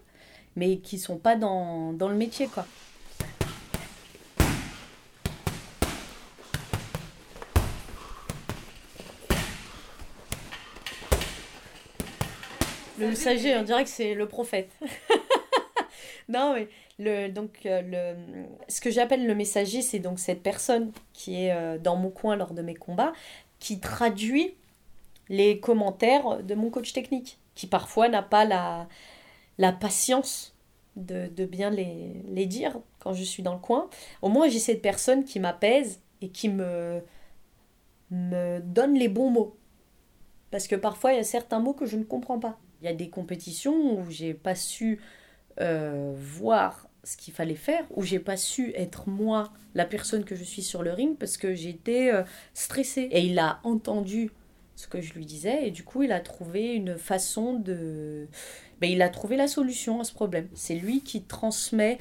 mais 0.57 0.79
qui 0.79 0.99
sont 0.99 1.17
pas 1.17 1.37
dans, 1.37 1.93
dans 1.93 2.09
le 2.09 2.17
métier, 2.17 2.49
quoi. 2.49 2.67
Le 12.99 13.09
messager, 13.09 13.57
on 13.57 13.63
dirait 13.63 13.85
que 13.85 13.91
c'est 13.91 14.15
le 14.15 14.29
prophète. 14.29 14.71
non, 16.29 16.55
mais 16.55 16.69
le, 16.99 17.29
donc, 17.29 17.67
euh, 17.67 17.83
le, 17.83 18.47
ce 18.69 18.81
que 18.81 18.91
j'appelle 18.91 19.27
le 19.27 19.35
messager, 19.35 19.83
c'est 19.83 19.99
donc 19.99 20.19
cette 20.19 20.43
personne 20.43 20.93
qui 21.13 21.45
est 21.45 21.53
euh, 21.53 21.79
dans 21.79 21.97
mon 21.97 22.11
coin 22.11 22.37
lors 22.37 22.55
de 22.55 22.63
mes 22.63 22.75
combats, 22.75 23.13
qui 23.59 23.81
traduit 23.81 24.55
les 25.29 25.61
commentaires 25.61 26.43
de 26.43 26.55
mon 26.55 26.71
coach 26.71 26.93
technique, 26.93 27.39
qui 27.55 27.67
parfois 27.67 28.09
n'a 28.09 28.23
pas 28.23 28.45
la, 28.45 28.89
la 29.59 29.73
patience 29.73 30.55
de, 30.97 31.27
de 31.27 31.45
bien 31.45 31.71
les, 31.71 32.23
les, 32.29 32.47
dire 32.47 32.79
quand 33.01 33.13
je 33.13 33.25
suis 33.25 33.43
dans 33.43 33.55
le 33.55 33.61
coin. 33.61 33.89
Au 34.23 34.29
moins, 34.29 34.49
j'ai 34.49 34.59
cette 34.59 34.83
personne 34.83 35.25
qui 35.25 35.41
m'apaise 35.41 36.01
et 36.21 36.29
qui 36.29 36.49
me, 36.49 37.03
me 38.11 38.61
donne 38.61 38.95
les 38.95 39.09
bons 39.09 39.31
mots. 39.31 39.57
Parce 40.51 40.69
que 40.69 40.77
parfois, 40.77 41.13
il 41.13 41.17
y 41.17 41.21
a 41.21 41.25
certains 41.25 41.59
mots 41.59 41.75
que 41.75 41.87
je 41.87 41.97
ne 41.97 42.05
comprends 42.05 42.39
pas. 42.39 42.59
Il 42.81 42.85
y 42.85 42.89
a 42.89 42.95
des 42.95 43.09
compétitions 43.09 43.99
où 43.99 44.11
j'ai 44.11 44.35
pas 44.35 44.55
su 44.55 45.01
euh, 45.61 46.13
voir 46.17 46.89
ce 47.05 47.17
qu'il 47.17 47.35
fallait 47.35 47.55
faire, 47.55 47.85
où 47.91 48.03
j'ai 48.03 48.19
pas 48.19 48.37
su 48.37 48.73
être 48.75 49.09
moi 49.09 49.53
la 49.75 49.85
personne 49.85 50.25
que 50.25 50.35
je 50.35 50.43
suis 50.43 50.63
sur 50.63 50.83
le 50.83 50.93
ring 50.93 51.17
parce 51.19 51.37
que 51.37 51.55
j'étais 51.55 52.13
euh, 52.13 52.23
stressée. 52.55 53.09
Et 53.11 53.27
il 53.27 53.39
a 53.39 53.61
entendu 53.63 54.31
ce 54.75 54.89
que 54.89 55.01
je 55.01 55.15
lui 55.15 55.25
disais 55.25 55.69
et 55.69 55.71
du 55.71 55.85
coup 55.85 56.03
il 56.03 56.11
a 56.11 56.21
trouvé 56.21 56.75
une 56.75 56.97
façon 56.97 57.55
de... 57.55 58.27
Ben, 58.81 58.91
il 58.91 59.03
a 59.03 59.09
trouvé 59.09 59.37
la 59.37 59.47
solution 59.47 60.01
à 60.01 60.05
ce 60.05 60.13
problème. 60.13 60.49
C'est 60.55 60.75
lui 60.75 61.03
qui 61.03 61.23
transmet 61.23 61.99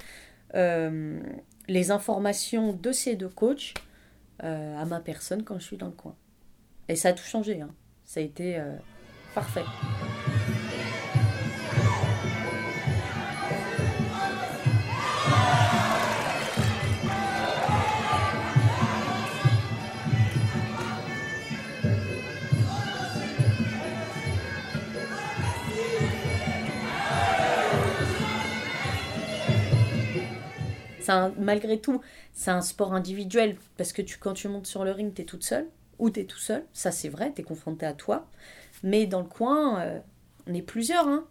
euh, 0.55 1.21
les 1.67 1.91
informations 1.91 2.73
de 2.73 2.91
ces 2.91 3.15
deux 3.15 3.29
coachs 3.29 3.73
à 4.39 4.83
ma 4.83 4.99
personne 4.99 5.43
quand 5.43 5.57
je 5.57 5.63
suis 5.63 5.77
dans 5.77 5.85
le 5.85 5.93
coin. 5.93 6.15
Et 6.89 6.97
ça 6.97 7.09
a 7.09 7.13
tout 7.13 7.23
changé. 7.23 7.61
Hein. 7.61 7.69
Ça 8.03 8.19
a 8.19 8.23
été 8.23 8.61
parfait. 9.33 9.63
Malgré 31.37 31.79
tout, 31.79 32.01
c'est 32.33 32.51
un 32.51 32.61
sport 32.61 32.93
individuel 32.93 33.57
parce 33.77 33.93
que 33.93 34.01
quand 34.19 34.33
tu 34.33 34.47
montes 34.47 34.67
sur 34.67 34.83
le 34.83 34.91
ring, 34.91 35.13
tu 35.13 35.21
es 35.21 35.25
toute 35.25 35.43
seule 35.43 35.67
ou 35.99 36.09
tu 36.09 36.21
es 36.21 36.25
tout 36.25 36.39
seul. 36.39 36.65
Ça, 36.73 36.91
c'est 36.91 37.09
vrai, 37.09 37.31
tu 37.33 37.41
es 37.41 37.43
confronté 37.43 37.85
à 37.85 37.93
toi. 37.93 38.27
Mais 38.83 39.05
dans 39.05 39.21
le 39.21 39.27
coin, 39.27 39.81
euh, 39.81 39.99
on 40.47 40.53
est 40.53 40.61
plusieurs. 40.61 41.07
Hein. 41.07 41.25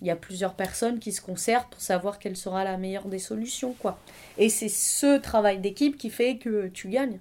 Il 0.00 0.06
y 0.06 0.10
a 0.10 0.16
plusieurs 0.16 0.54
personnes 0.54 0.98
qui 0.98 1.12
se 1.12 1.20
concertent 1.20 1.70
pour 1.70 1.80
savoir 1.80 2.18
quelle 2.18 2.36
sera 2.36 2.64
la 2.64 2.76
meilleure 2.76 3.06
des 3.06 3.18
solutions. 3.18 3.74
quoi. 3.74 3.98
Et 4.38 4.48
c'est 4.48 4.68
ce 4.68 5.18
travail 5.18 5.60
d'équipe 5.60 5.96
qui 5.96 6.10
fait 6.10 6.38
que 6.38 6.68
tu 6.68 6.88
gagnes. 6.88 7.20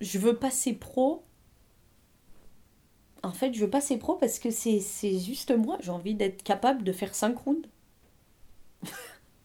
Je 0.00 0.18
veux 0.18 0.36
passer 0.36 0.72
pro. 0.72 1.24
En 3.22 3.32
fait, 3.32 3.52
je 3.54 3.60
veux 3.60 3.70
passer 3.70 3.96
pro 3.96 4.14
parce 4.14 4.38
que 4.38 4.50
c'est 4.50 4.80
juste 5.18 5.56
moi. 5.56 5.78
J'ai 5.80 5.90
envie 5.90 6.14
d'être 6.14 6.42
capable 6.42 6.84
de 6.84 6.92
faire 6.92 7.14
5 7.14 7.36
rounds 7.36 7.68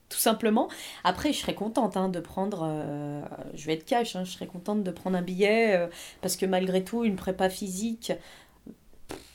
tout 0.09 0.17
simplement. 0.17 0.67
Après, 1.03 1.31
je 1.31 1.39
serais 1.39 1.53
contente 1.53 1.95
hein, 1.95 2.09
de 2.09 2.19
prendre, 2.19 2.63
euh, 2.63 3.21
je 3.53 3.65
vais 3.67 3.73
être 3.73 3.85
cash, 3.85 4.15
hein, 4.15 4.23
je 4.23 4.31
serais 4.31 4.47
contente 4.47 4.83
de 4.83 4.91
prendre 4.91 5.17
un 5.17 5.21
billet 5.21 5.77
euh, 5.77 5.87
parce 6.21 6.35
que 6.35 6.45
malgré 6.45 6.83
tout, 6.83 7.03
une 7.05 7.15
prépa 7.15 7.49
physique, 7.49 8.11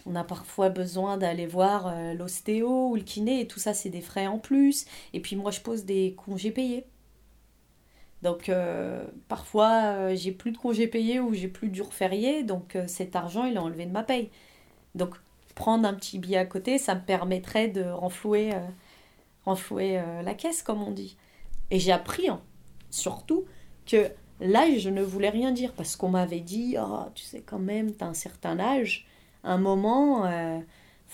on 0.06 0.16
a 0.16 0.24
parfois 0.24 0.68
besoin 0.68 1.16
d'aller 1.16 1.46
voir 1.46 1.86
euh, 1.86 2.14
l'ostéo 2.14 2.88
ou 2.88 2.96
le 2.96 3.02
kiné 3.02 3.40
et 3.40 3.46
tout 3.46 3.60
ça, 3.60 3.72
c'est 3.72 3.88
des 3.88 4.00
frais 4.00 4.26
en 4.26 4.38
plus. 4.38 4.84
Et 5.12 5.20
puis 5.20 5.36
moi, 5.36 5.50
je 5.50 5.60
pose 5.60 5.84
des 5.84 6.14
congés 6.16 6.50
payés. 6.50 6.84
Donc 8.22 8.50
parfois 9.28 10.14
j'ai 10.14 10.32
plus 10.32 10.50
de 10.50 10.56
congés 10.56 10.86
payés 10.86 11.20
ou 11.20 11.34
j'ai 11.34 11.46
plus 11.46 11.68
de 11.68 11.74
jours 11.74 11.92
fériés, 11.92 12.42
donc 12.42 12.74
cet 12.86 13.16
argent 13.16 13.44
il 13.44 13.56
est 13.56 13.58
enlevé 13.58 13.84
de 13.84 13.90
ma 13.90 14.02
paye. 14.02 14.30
Donc 14.94 15.16
prendre 15.54 15.86
un 15.86 15.92
petit 15.92 16.18
billet 16.18 16.38
à 16.38 16.46
côté, 16.46 16.78
ça 16.78 16.94
me 16.94 17.02
permettrait 17.02 17.68
de 17.68 17.82
renflouer, 17.82 18.52
renflouer 19.44 20.02
la 20.24 20.34
caisse 20.34 20.62
comme 20.62 20.82
on 20.82 20.90
dit. 20.90 21.16
Et 21.70 21.78
j'ai 21.78 21.92
appris 21.92 22.28
hein, 22.28 22.40
surtout 22.90 23.44
que 23.86 24.10
là 24.40 24.66
je 24.78 24.90
ne 24.90 25.02
voulais 25.02 25.30
rien 25.30 25.52
dire 25.52 25.72
parce 25.72 25.96
qu'on 25.96 26.08
m'avait 26.08 26.40
dit 26.40 26.76
oh, 26.78 27.04
tu 27.14 27.24
sais 27.24 27.40
quand 27.40 27.58
même 27.58 27.92
t'as 27.92 28.06
un 28.06 28.14
certain 28.14 28.58
âge, 28.58 29.06
un 29.42 29.58
moment 29.58 30.26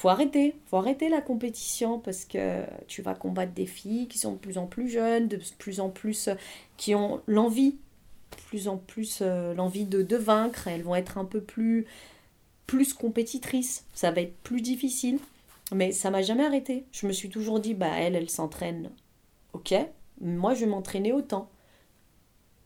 faut 0.00 0.08
arrêter, 0.08 0.54
faut 0.64 0.78
arrêter 0.78 1.10
la 1.10 1.20
compétition 1.20 1.98
parce 1.98 2.24
que 2.24 2.64
tu 2.86 3.02
vas 3.02 3.14
combattre 3.14 3.52
des 3.52 3.66
filles 3.66 4.08
qui 4.08 4.16
sont 4.16 4.32
de 4.32 4.38
plus 4.38 4.56
en 4.56 4.66
plus 4.66 4.88
jeunes, 4.88 5.28
de 5.28 5.38
plus 5.58 5.78
en 5.78 5.90
plus 5.90 6.28
euh, 6.28 6.34
qui 6.78 6.94
ont 6.94 7.20
l'envie, 7.26 7.76
plus 8.48 8.68
en 8.68 8.78
plus 8.78 9.18
euh, 9.20 9.52
l'envie 9.52 9.84
de, 9.84 10.00
de 10.00 10.16
vaincre, 10.16 10.68
elles 10.68 10.84
vont 10.84 10.94
être 10.94 11.18
un 11.18 11.26
peu 11.26 11.42
plus 11.42 11.86
plus 12.66 12.94
compétitrices, 12.94 13.84
ça 13.92 14.10
va 14.10 14.22
être 14.22 14.36
plus 14.38 14.62
difficile, 14.62 15.18
mais 15.72 15.92
ça 15.92 16.11
m'a 16.11 16.22
jamais 16.22 16.44
arrêté. 16.44 16.87
Je 16.92 17.06
me 17.06 17.12
suis 17.12 17.28
toujours 17.28 17.61
dit 17.61 17.74
bah 17.74 17.92
elle 17.96 18.16
elle 18.16 18.30
s'entraîne. 18.30 18.90
OK, 19.52 19.74
moi 20.20 20.54
je 20.54 20.61
vais 20.61 20.70
m'entraîner 20.70 21.12
autant. 21.12 21.50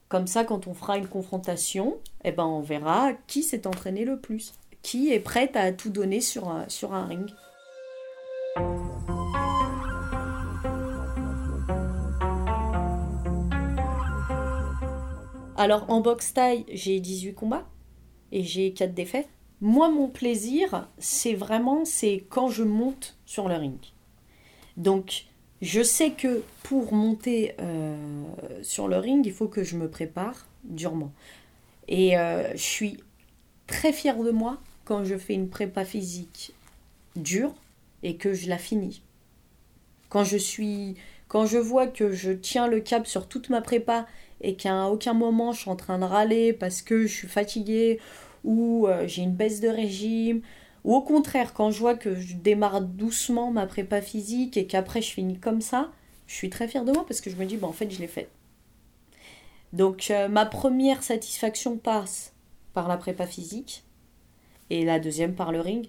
Comme 0.09 0.27
ça 0.27 0.45
quand 0.45 0.67
on 0.67 0.75
fera 0.75 0.99
une 0.99 1.09
confrontation, 1.09 1.99
eh 2.25 2.33
ben 2.33 2.45
on 2.45 2.61
verra 2.61 3.12
qui 3.27 3.43
s'est 3.43 3.67
entraîné 3.67 4.05
le 4.05 4.21
plus 4.21 4.55
qui 4.85 5.11
est 5.11 5.19
prête 5.19 5.57
à 5.57 5.73
tout 5.73 5.88
donner 5.88 6.21
sur 6.21 6.49
un, 6.49 6.69
sur 6.69 6.93
un 6.93 7.07
ring. 7.07 7.31
Alors 15.57 15.87
en 15.88 16.01
boxe 16.01 16.35
taille, 16.35 16.67
j'ai 16.69 17.01
18 17.01 17.35
combats 17.35 17.67
et 18.31 18.43
j'ai 18.43 18.75
4 18.75 18.93
défaites. 18.93 19.29
Moi, 19.64 19.88
mon 19.88 20.09
plaisir, 20.09 20.90
c'est 20.98 21.33
vraiment 21.33 21.87
c'est 21.87 22.27
quand 22.29 22.48
je 22.48 22.62
monte 22.62 23.16
sur 23.24 23.48
le 23.48 23.55
ring. 23.55 23.79
Donc, 24.77 25.24
je 25.62 25.83
sais 25.83 26.11
que 26.11 26.42
pour 26.64 26.92
monter 26.92 27.55
euh, 27.61 27.96
sur 28.62 28.88
le 28.88 28.98
ring, 28.98 29.24
il 29.24 29.33
faut 29.33 29.48
que 29.48 29.64
je 29.64 29.79
me 29.79 29.88
prépare 29.88 30.46
durement. 30.64 31.14
Et 31.88 32.18
euh, 32.18 32.53
je 32.53 32.62
suis 32.62 33.03
très 33.66 33.94
fière 33.94 34.22
de 34.22 34.31
moi 34.31 34.61
quand 34.85 35.03
je 35.03 35.16
fais 35.16 35.33
une 35.33 35.48
prépa 35.48 35.87
physique 35.87 36.53
dure 37.16 37.55
et 38.03 38.16
que 38.16 38.35
je 38.35 38.50
la 38.50 38.59
finis. 38.59 39.00
Quand 40.11 40.24
je 40.24 40.37
suis 40.37 40.96
quand 41.27 41.46
je 41.46 41.57
vois 41.57 41.87
que 41.87 42.12
je 42.12 42.33
tiens 42.33 42.68
le 42.68 42.81
cap 42.81 43.07
sur 43.07 43.29
toute 43.29 43.48
ma 43.48 43.62
prépa 43.62 44.07
et 44.42 44.57
qu'à 44.57 44.88
aucun 44.88 45.14
moment 45.14 45.53
je 45.53 45.61
suis 45.61 45.70
en 45.70 45.77
train 45.77 45.98
de 45.98 46.05
râler 46.05 46.53
parce 46.53 46.83
que 46.83 47.07
je 47.07 47.14
suis 47.14 47.29
fatiguée 47.29 47.98
ou 48.45 48.87
euh, 48.87 49.07
j'ai 49.07 49.23
une 49.23 49.35
baisse 49.35 49.61
de 49.61 49.69
régime 49.69 50.43
ou 50.85 50.95
au 50.95 51.01
contraire 51.01 51.55
quand 51.55 51.71
je 51.71 51.79
vois 51.81 51.95
que 51.95 52.15
je 52.15 52.35
démarre 52.35 52.83
doucement 52.83 53.51
ma 53.51 53.67
prépa 53.67 54.01
physique 54.01 54.57
et 54.57 54.67
qu'après 54.67 55.03
je 55.03 55.11
finis 55.11 55.39
comme 55.39 55.61
ça, 55.61 55.91
je 56.27 56.35
suis 56.35 56.51
très 56.51 56.69
fière 56.69 56.85
de 56.85 56.93
moi 56.93 57.05
parce 57.07 57.21
que 57.21 57.31
je 57.31 57.37
me 57.37 57.47
dis 57.47 57.57
bon 57.57 57.69
en 57.69 57.73
fait 57.73 57.91
je 57.91 57.99
l'ai 58.01 58.07
fait. 58.07 58.29
Donc 59.73 60.09
euh, 60.11 60.29
ma 60.29 60.47
première 60.47 61.03
satisfaction 61.03 61.77
passe 61.79 62.33
par 62.75 62.87
la 62.87 62.97
prépa 62.97 63.27
physique 63.27 63.85
et 64.71 64.85
la 64.85 65.01
deuxième 65.01 65.35
par 65.35 65.51
le 65.51 65.61
ring. 65.61 65.89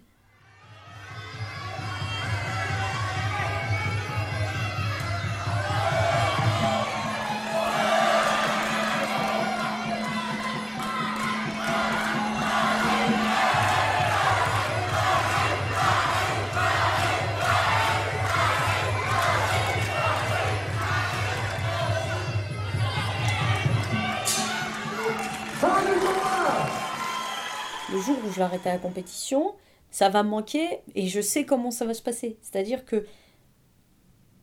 Jour 28.00 28.18
où 28.26 28.32
je 28.32 28.36
vais 28.36 28.42
arrêter 28.42 28.70
la 28.70 28.78
compétition, 28.78 29.56
ça 29.92 30.10
va 30.10 30.24
me 30.24 30.30
manquer 30.30 30.82
et 30.94 31.08
je 31.08 31.22
sais 31.22 31.46
comment 31.46 31.72
ça 31.72 31.86
va 31.86 31.94
se 31.94 32.02
passer. 32.02 32.38
C'est-à-dire 32.42 32.86
que 32.86 33.06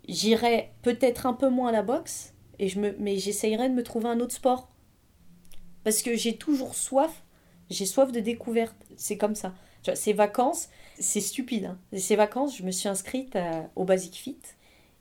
j'irai 0.08 0.72
peut-être 0.82 1.26
un 1.26 1.34
peu 1.34 1.48
moins 1.48 1.68
à 1.68 1.72
la 1.72 1.82
boxe, 1.82 2.34
et 2.58 2.68
je 2.68 2.78
me, 2.78 2.94
mais 2.98 3.18
j'essayerai 3.18 3.68
de 3.68 3.74
me 3.74 3.82
trouver 3.82 4.08
un 4.08 4.20
autre 4.20 4.34
sport. 4.34 4.68
Parce 5.84 6.02
que 6.02 6.16
j'ai 6.16 6.36
toujours 6.36 6.74
soif, 6.74 7.24
j'ai 7.70 7.86
soif 7.86 8.12
de 8.12 8.20
découverte. 8.20 8.76
C'est 8.96 9.16
comme 9.16 9.34
ça. 9.34 9.54
Ces 9.94 10.12
vacances, 10.12 10.68
c'est 10.98 11.20
stupide. 11.20 11.66
Hein. 11.66 11.78
Ces 11.96 12.14
vacances, 12.14 12.56
je 12.56 12.62
me 12.62 12.70
suis 12.70 12.88
inscrite 12.88 13.34
euh, 13.34 13.62
au 13.74 13.84
Basic 13.84 14.14
Fit 14.14 14.38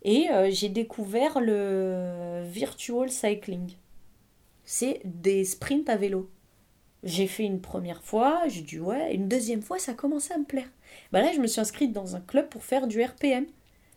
et 0.03 0.29
euh, 0.31 0.49
j'ai 0.49 0.69
découvert 0.69 1.39
le 1.39 2.43
virtual 2.45 3.11
cycling. 3.11 3.75
C'est 4.65 5.01
des 5.05 5.45
sprints 5.45 5.89
à 5.89 5.97
vélo. 5.97 6.29
J'ai 7.03 7.27
fait 7.27 7.43
une 7.43 7.61
première 7.61 8.03
fois, 8.03 8.43
j'ai 8.47 8.61
dit 8.61 8.79
ouais, 8.79 9.15
une 9.15 9.27
deuxième 9.27 9.61
fois, 9.61 9.79
ça 9.79 9.93
a 9.93 9.95
commencé 9.95 10.33
à 10.33 10.37
me 10.37 10.45
plaire. 10.45 10.69
Bah 11.11 11.21
là, 11.21 11.31
je 11.33 11.39
me 11.39 11.47
suis 11.47 11.61
inscrite 11.61 11.93
dans 11.93 12.15
un 12.15 12.21
club 12.21 12.47
pour 12.49 12.63
faire 12.63 12.87
du 12.87 13.01
RPM. 13.03 13.45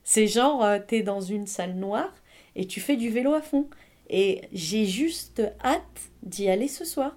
C'est 0.05 0.27
genre, 0.27 0.65
euh, 0.65 0.79
t'es 0.87 1.03
dans 1.03 1.21
une 1.21 1.47
salle 1.47 1.75
noire 1.75 2.15
et 2.57 2.67
tu 2.67 2.81
fais 2.81 2.97
du 2.97 3.11
vélo 3.11 3.35
à 3.35 3.43
fond. 3.43 3.69
Et 4.11 4.43
j'ai 4.53 4.87
juste 4.87 5.43
hâte 5.63 6.11
d'y 6.23 6.49
aller 6.49 6.69
ce 6.69 6.85
soir. 6.85 7.17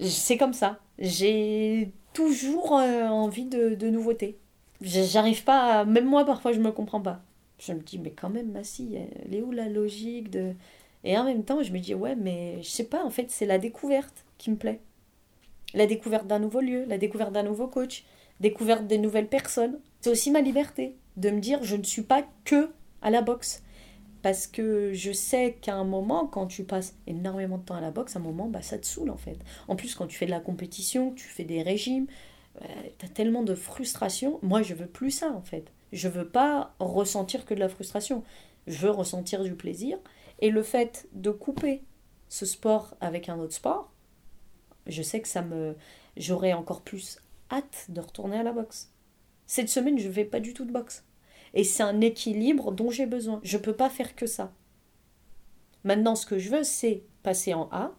C'est 0.00 0.36
comme 0.36 0.52
ça. 0.52 0.80
J'ai 0.98 1.92
toujours 2.12 2.78
euh, 2.78 3.06
envie 3.08 3.46
de, 3.46 3.74
de 3.74 3.88
nouveautés. 3.90 4.38
J'arrive 4.80 5.44
pas, 5.44 5.84
même 5.84 6.06
moi 6.06 6.24
parfois 6.24 6.52
je 6.52 6.60
me 6.60 6.70
comprends 6.72 7.00
pas. 7.00 7.22
Je 7.58 7.72
me 7.72 7.80
dis 7.80 7.98
mais 7.98 8.10
quand 8.10 8.28
même, 8.30 8.52
Massi, 8.52 8.96
elle 9.24 9.34
est 9.34 9.42
où 9.42 9.52
la 9.52 9.68
logique 9.68 10.30
de... 10.30 10.52
Et 11.06 11.16
en 11.16 11.24
même 11.24 11.44
temps, 11.44 11.62
je 11.62 11.72
me 11.72 11.78
dis 11.78 11.94
ouais, 11.94 12.16
mais 12.16 12.60
je 12.62 12.68
sais 12.68 12.84
pas, 12.84 13.04
en 13.04 13.10
fait, 13.10 13.30
c'est 13.30 13.46
la 13.46 13.58
découverte 13.58 14.24
qui 14.38 14.50
me 14.50 14.56
plaît. 14.56 14.80
La 15.72 15.86
découverte 15.86 16.26
d'un 16.26 16.40
nouveau 16.40 16.60
lieu, 16.60 16.84
la 16.88 16.98
découverte 16.98 17.32
d'un 17.32 17.44
nouveau 17.44 17.68
coach, 17.68 18.04
découverte 18.40 18.88
des 18.88 18.98
nouvelles 18.98 19.28
personnes. 19.28 19.78
C'est 20.00 20.10
aussi 20.10 20.32
ma 20.32 20.40
liberté 20.40 20.96
de 21.16 21.30
me 21.30 21.38
dire 21.38 21.62
je 21.62 21.76
ne 21.76 21.84
suis 21.84 22.02
pas 22.02 22.26
que 22.44 22.70
à 23.02 23.10
la 23.10 23.22
boxe. 23.22 23.62
Parce 24.22 24.48
que 24.48 24.92
je 24.94 25.12
sais 25.12 25.56
qu'à 25.60 25.76
un 25.76 25.84
moment, 25.84 26.26
quand 26.26 26.48
tu 26.48 26.64
passes 26.64 26.96
énormément 27.06 27.58
de 27.58 27.62
temps 27.62 27.76
à 27.76 27.80
la 27.80 27.92
boxe, 27.92 28.16
à 28.16 28.18
un 28.18 28.22
moment, 28.22 28.48
bah, 28.48 28.62
ça 28.62 28.76
te 28.76 28.84
saoule 28.84 29.10
en 29.10 29.16
fait. 29.16 29.38
En 29.68 29.76
plus, 29.76 29.94
quand 29.94 30.08
tu 30.08 30.18
fais 30.18 30.26
de 30.26 30.32
la 30.32 30.40
compétition, 30.40 31.12
tu 31.12 31.28
fais 31.28 31.44
des 31.44 31.62
régimes, 31.62 32.08
euh, 32.62 32.66
tu 32.98 33.06
as 33.06 33.08
tellement 33.08 33.44
de 33.44 33.54
frustration. 33.54 34.40
Moi, 34.42 34.62
je 34.62 34.74
veux 34.74 34.88
plus 34.88 35.12
ça 35.12 35.30
en 35.30 35.42
fait. 35.42 35.70
Je 35.92 36.08
veux 36.08 36.26
pas 36.26 36.74
ressentir 36.80 37.44
que 37.44 37.54
de 37.54 37.60
la 37.60 37.68
frustration. 37.68 38.24
Je 38.66 38.78
veux 38.78 38.90
ressentir 38.90 39.44
du 39.44 39.54
plaisir. 39.54 39.98
Et 40.40 40.50
le 40.50 40.62
fait 40.62 41.08
de 41.12 41.30
couper 41.30 41.82
ce 42.28 42.46
sport 42.46 42.94
avec 43.00 43.28
un 43.28 43.38
autre 43.38 43.54
sport, 43.54 43.92
je 44.86 45.02
sais 45.02 45.20
que 45.20 45.28
ça 45.28 45.42
me 45.42 45.76
j'aurai 46.16 46.54
encore 46.54 46.82
plus 46.82 47.18
hâte 47.50 47.86
de 47.88 48.00
retourner 48.00 48.38
à 48.38 48.42
la 48.42 48.52
boxe. 48.52 48.90
Cette 49.46 49.68
semaine, 49.68 49.98
je 49.98 50.08
ne 50.08 50.12
fais 50.12 50.24
pas 50.24 50.40
du 50.40 50.54
tout 50.54 50.64
de 50.64 50.72
boxe. 50.72 51.04
Et 51.54 51.64
c'est 51.64 51.82
un 51.82 52.00
équilibre 52.00 52.72
dont 52.72 52.90
j'ai 52.90 53.06
besoin. 53.06 53.40
Je 53.44 53.56
ne 53.56 53.62
peux 53.62 53.74
pas 53.74 53.90
faire 53.90 54.16
que 54.16 54.26
ça. 54.26 54.52
Maintenant, 55.84 56.16
ce 56.16 56.26
que 56.26 56.38
je 56.38 56.50
veux, 56.50 56.64
c'est 56.64 57.04
passer 57.22 57.54
en 57.54 57.68
A, 57.70 57.92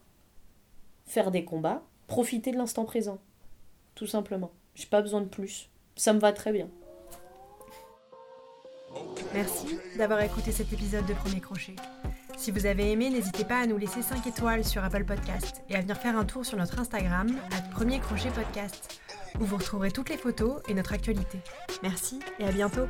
faire 1.06 1.32
des 1.32 1.46
combats, 1.46 1.84
profiter 2.08 2.52
de 2.52 2.58
l'instant 2.58 2.86
présent. 2.86 3.20
Tout 3.96 4.08
simplement. 4.08 4.52
J'ai 4.76 4.88
pas 4.88 5.02
besoin 5.02 5.22
de 5.22 5.28
plus. 5.28 5.70
Ça 5.96 6.14
me 6.14 6.20
va 6.20 6.34
très 6.34 6.52
bien. 6.52 6.70
Merci 9.34 9.78
d'avoir 9.98 10.22
écouté 10.22 10.52
cet 10.52 10.72
épisode 10.74 11.06
de 11.06 11.14
Premier 11.14 11.40
Crochet. 11.40 11.76
Si 12.38 12.52
vous 12.52 12.68
avez 12.68 12.92
aimé, 12.92 13.10
n'hésitez 13.10 13.44
pas 13.44 13.60
à 13.60 13.66
nous 13.66 13.78
laisser 13.78 14.04
5 14.04 14.26
étoiles 14.28 14.64
sur 14.64 14.84
Apple 14.84 15.04
Podcast 15.06 15.64
et 15.70 15.76
à 15.76 15.82
venir 15.82 15.98
faire 15.98 16.16
un 16.16 16.24
tour 16.24 16.46
sur 16.46 16.56
notre 16.58 16.80
Instagram, 16.80 17.28
à 17.52 17.62
Premier 17.74 18.00
Crochet 18.00 18.30
Podcast, 18.30 19.02
où 19.42 19.44
vous 19.44 19.58
retrouverez 19.58 19.92
toutes 19.92 20.10
les 20.10 20.18
photos 20.18 20.62
et 20.70 20.76
notre 20.76 20.94
actualité. 20.94 21.40
Merci 21.82 22.20
et 22.40 22.46
à 22.46 22.52
bientôt 22.52 22.86